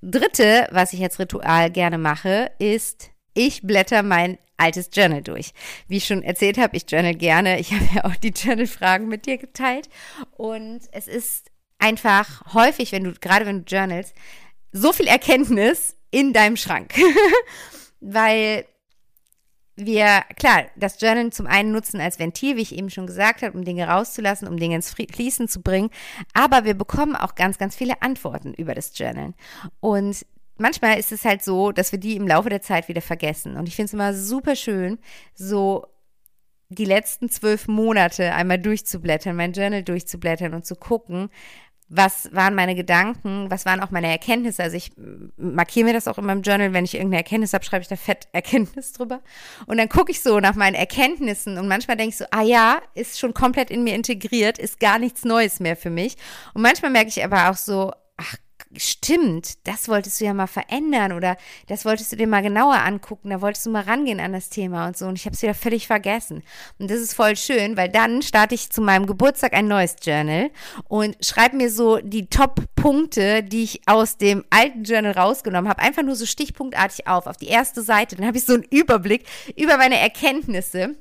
[0.03, 5.53] dritte, was ich als Ritual gerne mache, ist, ich blätter mein altes Journal durch.
[5.89, 7.59] Wie ich schon erzählt habe, ich journal gerne.
[7.59, 9.89] Ich habe ja auch die Journal-Fragen mit dir geteilt.
[10.33, 11.52] Und es ist
[11.83, 14.15] einfach häufig, wenn du, gerade wenn du journalst,
[14.71, 16.95] so viel Erkenntnis in deinem Schrank.
[18.01, 18.65] Weil
[19.75, 23.57] wir, klar, das Journal zum einen nutzen als Ventil, wie ich eben schon gesagt habe,
[23.57, 25.91] um Dinge rauszulassen, um Dinge ins Fließen zu bringen.
[26.35, 29.35] Aber wir bekommen auch ganz, ganz viele Antworten über das Journal.
[29.81, 30.25] Und
[30.59, 33.57] manchmal ist es halt so, dass wir die im Laufe der Zeit wieder vergessen.
[33.57, 34.99] Und ich finde es immer super schön,
[35.35, 35.87] so
[36.69, 41.31] die letzten zwölf Monate einmal durchzublättern, mein Journal durchzublättern und zu gucken,
[41.95, 44.63] was waren meine Gedanken, was waren auch meine Erkenntnisse.
[44.63, 44.93] Also ich
[45.37, 47.97] markiere mir das auch in meinem Journal, wenn ich irgendeine Erkenntnis habe, schreibe ich da
[47.97, 49.21] fett Erkenntnis drüber.
[49.67, 52.81] Und dann gucke ich so nach meinen Erkenntnissen und manchmal denke ich so, ah ja,
[52.95, 56.17] ist schon komplett in mir integriert, ist gar nichts Neues mehr für mich.
[56.55, 58.37] Und manchmal merke ich aber auch so, ach
[58.77, 61.37] stimmt, das wolltest du ja mal verändern oder
[61.69, 64.87] das wolltest du dir mal genauer angucken, da wolltest du mal rangehen an das Thema
[64.87, 66.43] und so und ich habe es wieder völlig vergessen.
[66.79, 70.51] Und das ist voll schön, weil dann starte ich zu meinem Geburtstag ein neues Journal
[70.89, 76.03] und schreibe mir so die Top-Punkte, die ich aus dem alten Journal rausgenommen habe, einfach
[76.03, 78.17] nur so stichpunktartig auf, auf die erste Seite.
[78.17, 80.97] Dann habe ich so einen Überblick über meine Erkenntnisse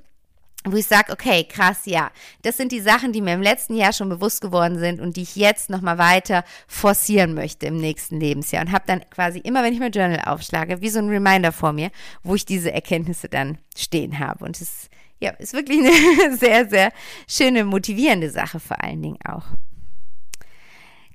[0.64, 2.12] wo ich sage, okay, krass, ja,
[2.44, 5.24] das sind die Sachen, die mir im letzten Jahr schon bewusst geworden sind und die
[5.24, 8.64] ich jetzt nochmal weiter forcieren möchte im nächsten Lebensjahr.
[8.64, 11.74] Und habe dann quasi immer, wenn ich mein Journal aufschlage, wie so ein Reminder vor
[11.74, 11.90] mir,
[12.24, 14.46] wo ich diese Erkenntnisse dann stehen habe.
[14.46, 16.92] Und es ja, ist wirklich eine sehr, sehr
[17.28, 19.46] schöne, motivierende Sache vor allen Dingen auch.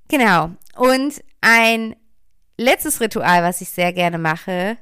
[0.08, 0.50] Genau.
[0.76, 1.94] Und ein
[2.56, 4.78] letztes Ritual, was ich sehr gerne mache,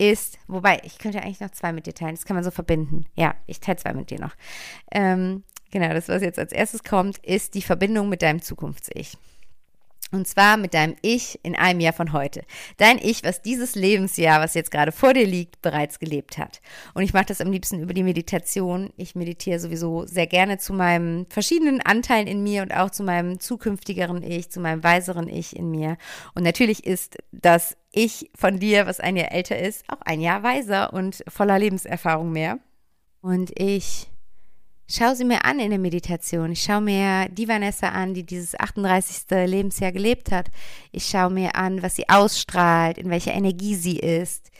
[0.00, 3.04] ist, wobei, ich könnte eigentlich noch zwei mit dir teilen, das kann man so verbinden.
[3.14, 4.34] Ja, ich teile zwei mit dir noch.
[4.90, 9.18] Ähm, genau, das, was jetzt als erstes kommt, ist die Verbindung mit deinem Zukunfts-Ich.
[10.12, 12.42] Und zwar mit deinem Ich in einem Jahr von heute.
[12.78, 16.60] Dein Ich, was dieses Lebensjahr, was jetzt gerade vor dir liegt, bereits gelebt hat.
[16.94, 18.90] Und ich mache das am liebsten über die Meditation.
[18.96, 23.38] Ich meditiere sowieso sehr gerne zu meinen verschiedenen Anteilen in mir und auch zu meinem
[23.38, 25.96] zukünftigeren Ich, zu meinem weiseren Ich in mir.
[26.34, 30.42] Und natürlich ist das Ich von dir, was ein Jahr älter ist, auch ein Jahr
[30.42, 32.58] weiser und voller Lebenserfahrung mehr.
[33.20, 34.08] Und ich
[34.88, 36.52] schau sie mir an in der Meditation.
[36.52, 39.24] Ich schaue mir die Vanessa an, die dieses 38.
[39.46, 40.50] Lebensjahr gelebt hat.
[40.92, 44.50] Ich schaue mir an, was sie ausstrahlt, in welcher Energie sie ist,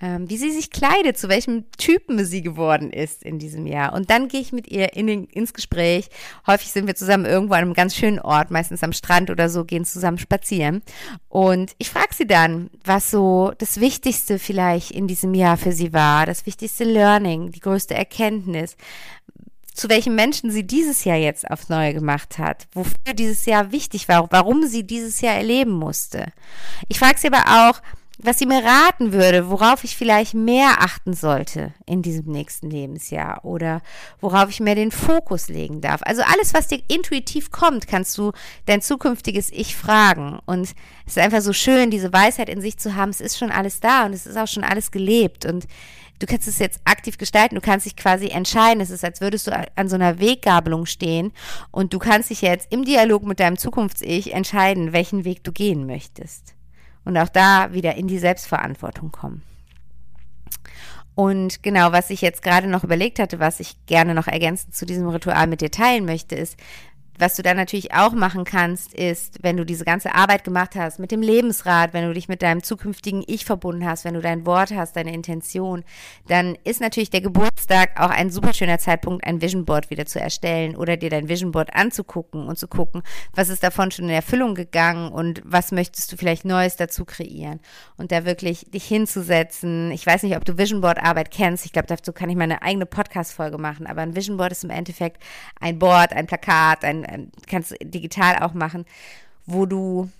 [0.00, 3.92] ähm, wie sie sich kleidet, zu welchem Typen sie geworden ist in diesem Jahr.
[3.92, 6.08] Und dann gehe ich mit ihr in den, ins Gespräch.
[6.46, 9.64] Häufig sind wir zusammen irgendwo an einem ganz schönen Ort, meistens am Strand oder so,
[9.64, 10.82] gehen zusammen spazieren.
[11.28, 15.92] Und ich frage sie dann, was so das Wichtigste vielleicht in diesem Jahr für sie
[15.92, 18.76] war, das wichtigste Learning, die größte Erkenntnis,
[19.78, 24.08] zu welchen Menschen sie dieses Jahr jetzt aufs Neue gemacht hat, wofür dieses Jahr wichtig
[24.08, 26.32] war, warum sie dieses Jahr erleben musste.
[26.88, 27.80] Ich frage sie aber auch,
[28.20, 33.44] was sie mir raten würde, worauf ich vielleicht mehr achten sollte in diesem nächsten Lebensjahr
[33.44, 33.80] oder
[34.20, 36.00] worauf ich mehr den Fokus legen darf.
[36.02, 38.32] Also alles, was dir intuitiv kommt, kannst du
[38.66, 40.40] dein zukünftiges Ich fragen.
[40.46, 40.62] Und
[41.06, 43.10] es ist einfach so schön, diese Weisheit in sich zu haben.
[43.10, 45.68] Es ist schon alles da und es ist auch schon alles gelebt und
[46.18, 48.80] du kannst es jetzt aktiv gestalten, du kannst dich quasi entscheiden.
[48.80, 51.32] Es ist, als würdest du an so einer Weggabelung stehen
[51.70, 55.86] und du kannst dich jetzt im Dialog mit deinem Zukunfts-Ich entscheiden, welchen Weg du gehen
[55.86, 56.57] möchtest
[57.04, 59.42] und auch da wieder in die Selbstverantwortung kommen.
[61.14, 64.86] Und genau, was ich jetzt gerade noch überlegt hatte, was ich gerne noch ergänzend zu
[64.86, 66.56] diesem Ritual mit dir teilen möchte, ist,
[67.18, 70.98] was du dann natürlich auch machen kannst, ist, wenn du diese ganze Arbeit gemacht hast
[70.98, 74.46] mit dem Lebensrat, wenn du dich mit deinem zukünftigen Ich verbunden hast, wenn du dein
[74.46, 75.84] Wort hast, deine Intention,
[76.28, 80.20] dann ist natürlich der Geburtstag auch ein super schöner Zeitpunkt, ein Vision Board wieder zu
[80.20, 83.02] erstellen oder dir dein Vision Board anzugucken und zu gucken,
[83.34, 87.60] was ist davon schon in Erfüllung gegangen und was möchtest du vielleicht Neues dazu kreieren
[87.96, 89.90] und da wirklich dich hinzusetzen.
[89.90, 91.66] Ich weiß nicht, ob du Vision Board Arbeit kennst.
[91.66, 94.64] Ich glaube, dazu kann ich meine eigene Podcast Folge machen, aber ein Vision Board ist
[94.64, 95.22] im Endeffekt
[95.60, 98.84] ein Board, ein Plakat, ein ähm, kannst digital auch machen,
[99.46, 100.10] wo du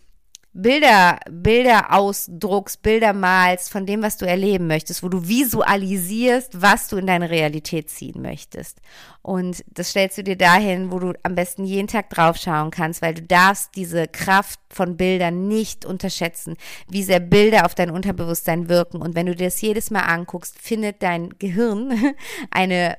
[0.55, 6.89] Bilder, Bilder ausdruckst, Bilder malst von dem, was du erleben möchtest, wo du visualisierst, was
[6.89, 8.81] du in deine Realität ziehen möchtest.
[9.23, 13.15] Und das stellst du dir dahin, wo du am besten jeden Tag draufschauen kannst, weil
[13.15, 16.57] du darfst diese Kraft von Bildern nicht unterschätzen,
[16.89, 19.01] wie sehr Bilder auf dein Unterbewusstsein wirken.
[19.01, 22.15] Und wenn du dir das jedes Mal anguckst, findet dein Gehirn
[22.51, 22.97] eine,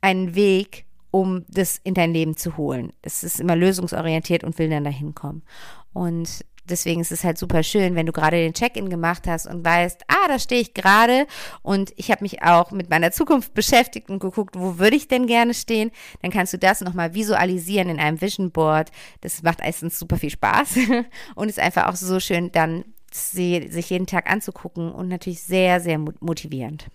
[0.00, 2.92] einen Weg, um das in dein Leben zu holen.
[3.00, 5.44] Es ist immer lösungsorientiert und will dann dahin kommen.
[5.92, 9.64] Und deswegen ist es halt super schön, wenn du gerade den Check-in gemacht hast und
[9.64, 11.28] weißt, ah, da stehe ich gerade
[11.62, 15.28] und ich habe mich auch mit meiner Zukunft beschäftigt und geguckt, wo würde ich denn
[15.28, 18.90] gerne stehen, dann kannst du das nochmal visualisieren in einem Vision Board.
[19.20, 20.78] Das macht meistens super viel Spaß
[21.36, 26.00] und ist einfach auch so schön, dann sich jeden Tag anzugucken und natürlich sehr, sehr
[26.00, 26.88] motivierend.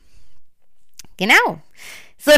[1.19, 1.61] Genau.
[2.17, 2.31] So,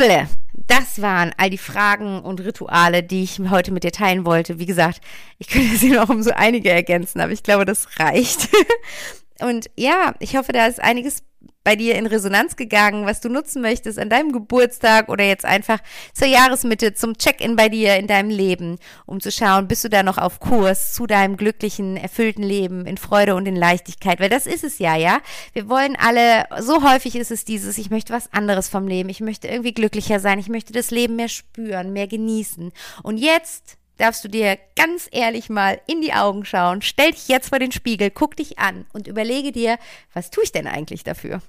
[0.54, 4.60] das waren all die Fragen und Rituale, die ich heute mit dir teilen wollte.
[4.60, 5.02] Wie gesagt,
[5.38, 8.50] ich könnte sie noch um so einige ergänzen, aber ich glaube, das reicht.
[9.40, 11.24] Und ja, ich hoffe, da ist einiges
[11.64, 15.80] bei dir in Resonanz gegangen, was du nutzen möchtest an deinem Geburtstag oder jetzt einfach
[16.14, 20.04] zur Jahresmitte zum Check-in bei dir in deinem Leben, um zu schauen, bist du da
[20.04, 24.48] noch auf Kurs zu deinem glücklichen, erfüllten Leben in Freude und in Leichtigkeit, weil das
[24.48, 25.20] ist es ja, ja.
[25.54, 29.22] Wir wollen alle, so häufig ist es dieses, ich möchte was anderes vom Leben, ich
[29.22, 32.72] möchte irgendwie glücklicher sein, ich möchte das Leben mehr spüren, mehr genießen.
[33.04, 37.50] Und jetzt darfst du dir ganz ehrlich mal in die Augen schauen, stell dich jetzt
[37.50, 39.78] vor den Spiegel, guck dich an und überlege dir,
[40.14, 41.42] was tue ich denn eigentlich dafür?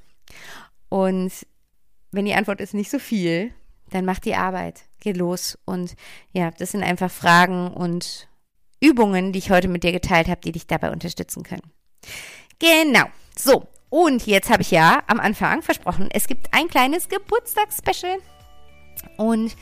[0.88, 1.32] Und
[2.10, 3.54] wenn die Antwort ist nicht so viel,
[3.90, 5.58] dann mach die Arbeit, geh los.
[5.64, 5.94] Und
[6.32, 8.28] ja, das sind einfach Fragen und
[8.80, 11.72] Übungen, die ich heute mit dir geteilt habe, die dich dabei unterstützen können.
[12.58, 13.06] Genau.
[13.36, 13.66] So.
[13.88, 18.18] Und jetzt habe ich ja am Anfang versprochen, es gibt ein kleines Geburtstagsspecial.
[19.18, 19.54] Und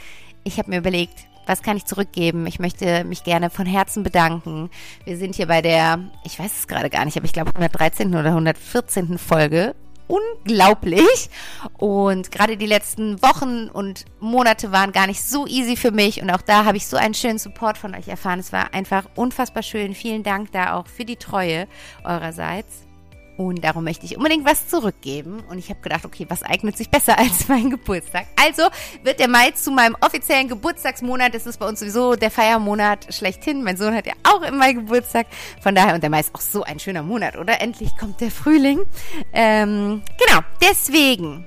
[0.44, 2.46] ich habe mir überlegt, was kann ich zurückgeben?
[2.46, 4.70] Ich möchte mich gerne von Herzen bedanken.
[5.04, 8.14] Wir sind hier bei der, ich weiß es gerade gar nicht, aber ich glaube 113.
[8.14, 9.18] oder 114.
[9.18, 9.74] Folge.
[10.06, 11.30] Unglaublich.
[11.78, 16.20] Und gerade die letzten Wochen und Monate waren gar nicht so easy für mich.
[16.20, 18.40] Und auch da habe ich so einen schönen Support von euch erfahren.
[18.40, 19.94] Es war einfach unfassbar schön.
[19.94, 21.68] Vielen Dank da auch für die Treue
[22.02, 22.89] eurerseits.
[23.40, 25.42] Und darum möchte ich unbedingt was zurückgeben.
[25.48, 28.26] Und ich habe gedacht, okay, was eignet sich besser als mein Geburtstag?
[28.36, 28.64] Also
[29.02, 31.34] wird der Mai zu meinem offiziellen Geburtstagsmonat.
[31.34, 33.64] Das ist bei uns sowieso der Feiermonat schlechthin.
[33.64, 35.26] Mein Sohn hat ja auch im Mai Geburtstag.
[35.62, 37.62] Von daher, und der Mai ist auch so ein schöner Monat, oder?
[37.62, 38.80] Endlich kommt der Frühling.
[39.32, 41.46] Ähm, genau, deswegen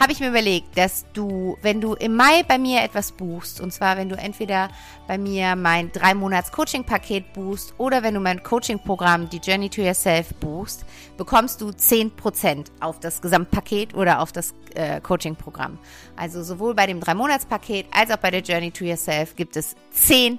[0.00, 3.70] habe ich mir überlegt, dass du, wenn du im Mai bei mir etwas buchst, und
[3.70, 4.70] zwar wenn du entweder
[5.06, 9.36] bei mir mein drei Monats Coaching Paket buchst oder wenn du mein Coaching Programm die
[9.36, 10.86] Journey to Yourself buchst,
[11.20, 15.78] bekommst du 10% auf das Gesamtpaket oder auf das äh, Coaching Programm.
[16.16, 19.54] Also sowohl bei dem drei Monats Paket als auch bei der Journey to Yourself gibt
[19.58, 20.38] es 10%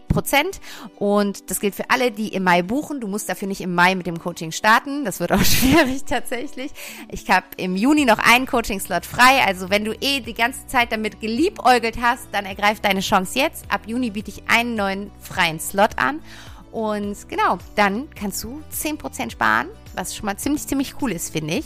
[0.98, 3.00] und das gilt für alle, die im Mai buchen.
[3.00, 5.06] Du musst dafür nicht im Mai mit dem Coaching starten.
[5.06, 6.72] Das wird auch schwierig tatsächlich.
[7.10, 9.46] Ich habe im Juni noch einen Coaching Slot frei.
[9.46, 13.66] Also wenn du eh die ganze Zeit damit geliebäugelt hast, dann ergreif deine Chance jetzt.
[13.72, 16.22] Ab Juni biete ich einen neuen freien Slot an.
[16.72, 21.56] Und genau, dann kannst du 10% sparen, was schon mal ziemlich, ziemlich cool ist, finde
[21.56, 21.66] ich.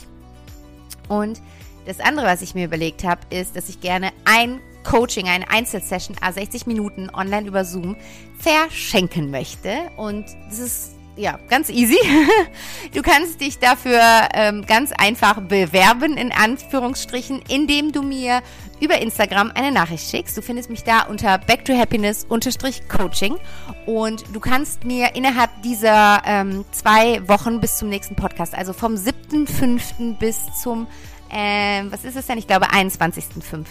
[1.08, 1.40] Und
[1.86, 6.16] das andere, was ich mir überlegt habe, ist, dass ich gerne ein Coaching, eine Einzelsession,
[6.18, 7.96] A60 Minuten online über Zoom
[8.38, 9.90] verschenken möchte.
[9.96, 11.98] Und das ist ja, ganz easy.
[12.94, 14.00] Du kannst dich dafür
[14.32, 18.42] ähm, ganz einfach bewerben, in Anführungsstrichen, indem du mir
[18.80, 20.36] über Instagram eine Nachricht schickst.
[20.36, 23.36] Du findest mich da unter backtohappiness-coaching
[23.86, 28.94] und du kannst mir innerhalb dieser ähm, zwei Wochen bis zum nächsten Podcast, also vom
[28.94, 30.18] 7.5.
[30.18, 30.86] bis zum,
[31.30, 32.38] äh, was ist es denn?
[32.38, 33.66] Ich glaube 21.5.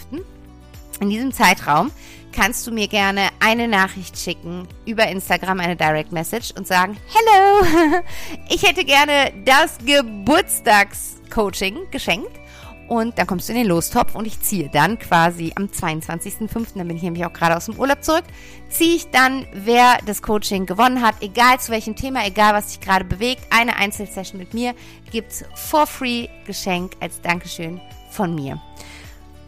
[1.00, 1.90] In diesem Zeitraum
[2.32, 8.02] kannst du mir gerne eine Nachricht schicken über Instagram, eine Direct Message und sagen, Hello,
[8.48, 12.40] ich hätte gerne das Geburtstagscoaching geschenkt.
[12.88, 16.86] Und dann kommst du in den Lostopf und ich ziehe dann quasi am 22.05., dann
[16.86, 18.24] bin ich nämlich auch gerade aus dem Urlaub zurück,
[18.68, 22.80] ziehe ich dann, wer das Coaching gewonnen hat, egal zu welchem Thema, egal was dich
[22.80, 24.74] gerade bewegt, eine Einzelsession mit mir,
[25.10, 27.80] gibt's for free Geschenk als Dankeschön
[28.10, 28.60] von mir.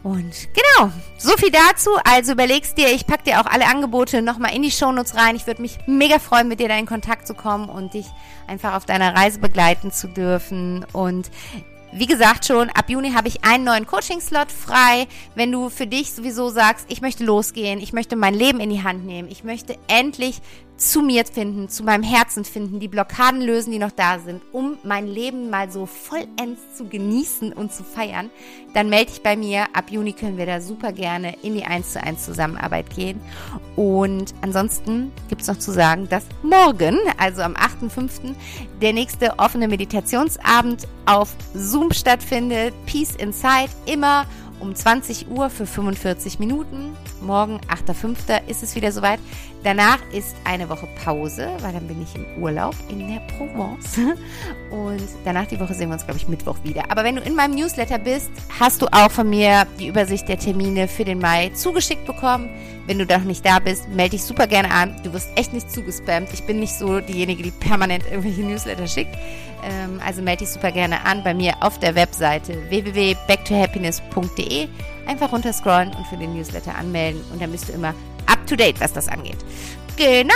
[0.01, 1.91] Und genau, so viel dazu.
[2.05, 5.35] Also überlegst dir, ich packe dir auch alle Angebote nochmal in die Shownotes rein.
[5.35, 8.05] Ich würde mich mega freuen, mit dir da in Kontakt zu kommen und dich
[8.47, 10.85] einfach auf deiner Reise begleiten zu dürfen.
[10.93, 11.29] Und
[11.91, 15.07] wie gesagt schon, ab Juni habe ich einen neuen Coaching-Slot frei.
[15.35, 18.83] Wenn du für dich sowieso sagst, ich möchte losgehen, ich möchte mein Leben in die
[18.83, 20.41] Hand nehmen, ich möchte endlich
[20.79, 24.77] zu mir finden, zu meinem Herzen finden, die Blockaden lösen, die noch da sind, um
[24.83, 28.29] mein Leben mal so vollends zu genießen und zu feiern,
[28.73, 29.65] dann melde dich bei mir.
[29.73, 33.19] Ab Juni können wir da super gerne in die 1 zu 1 Zusammenarbeit gehen.
[33.75, 38.33] Und ansonsten gibt es noch zu sagen, dass morgen, also am 8.5.,
[38.81, 42.73] der nächste offene Meditationsabend auf Zoom stattfindet.
[42.85, 44.25] Peace Inside, immer
[44.59, 46.95] um 20 Uhr für 45 Minuten.
[47.21, 49.19] Morgen, 8.5., ist es wieder soweit.
[49.63, 53.99] Danach ist eine Woche Pause, weil dann bin ich im Urlaub in der Provence.
[54.71, 56.89] Und danach die Woche sehen wir uns, glaube ich, Mittwoch wieder.
[56.89, 60.39] Aber wenn du in meinem Newsletter bist, hast du auch von mir die Übersicht der
[60.39, 62.49] Termine für den Mai zugeschickt bekommen.
[62.87, 64.95] Wenn du noch nicht da bist, melde dich super gerne an.
[65.03, 66.29] Du wirst echt nicht zugespammt.
[66.33, 69.13] Ich bin nicht so diejenige, die permanent irgendwelche Newsletter schickt.
[69.63, 74.69] Ähm, also melde dich super gerne an bei mir auf der Webseite www.backtohappiness.de.
[75.09, 77.95] Einfach runterscrollen und für den Newsletter anmelden und dann bist du immer
[78.27, 79.37] up to date, was das angeht.
[79.97, 80.35] Genau.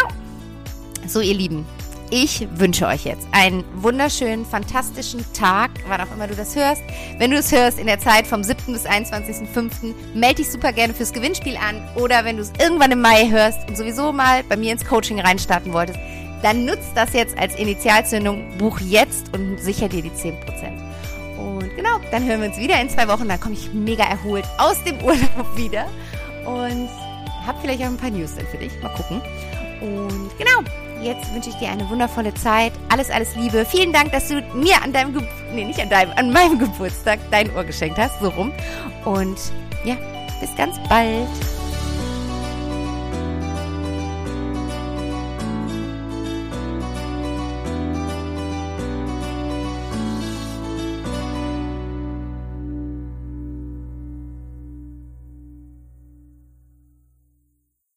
[1.06, 1.64] So, ihr Lieben,
[2.10, 6.82] ich wünsche euch jetzt einen wunderschönen, fantastischen Tag, wann auch immer du das hörst.
[7.20, 8.74] Wenn du es hörst in der Zeit vom 7.
[8.74, 11.88] bis 21.05., melde dich super gerne fürs Gewinnspiel an.
[11.96, 15.20] Oder wenn du es irgendwann im Mai hörst und sowieso mal bei mir ins Coaching
[15.20, 16.00] reinstarten wolltest,
[16.42, 20.83] dann nutzt das jetzt als Initialzündung, buch jetzt und sicher dir die 10%.
[21.76, 23.28] Genau, dann hören wir uns wieder in zwei Wochen.
[23.28, 25.86] Dann komme ich mega erholt aus dem Urlaub wieder
[26.46, 26.90] und
[27.46, 28.72] habe vielleicht auch ein paar News dann für dich.
[28.82, 29.22] Mal gucken.
[29.82, 30.62] Und genau,
[31.02, 32.74] jetzt wünsche ich dir eine wundervolle Zeit.
[32.90, 33.66] Alles, alles Liebe.
[33.66, 37.20] Vielen Dank, dass du mir an deinem, Ge nee, nicht an deinem, an meinem Geburtstag
[37.32, 38.52] dein Ohr geschenkt hast, so rum.
[39.06, 39.38] Und
[39.84, 39.98] ja,
[40.40, 41.28] bis ganz bald.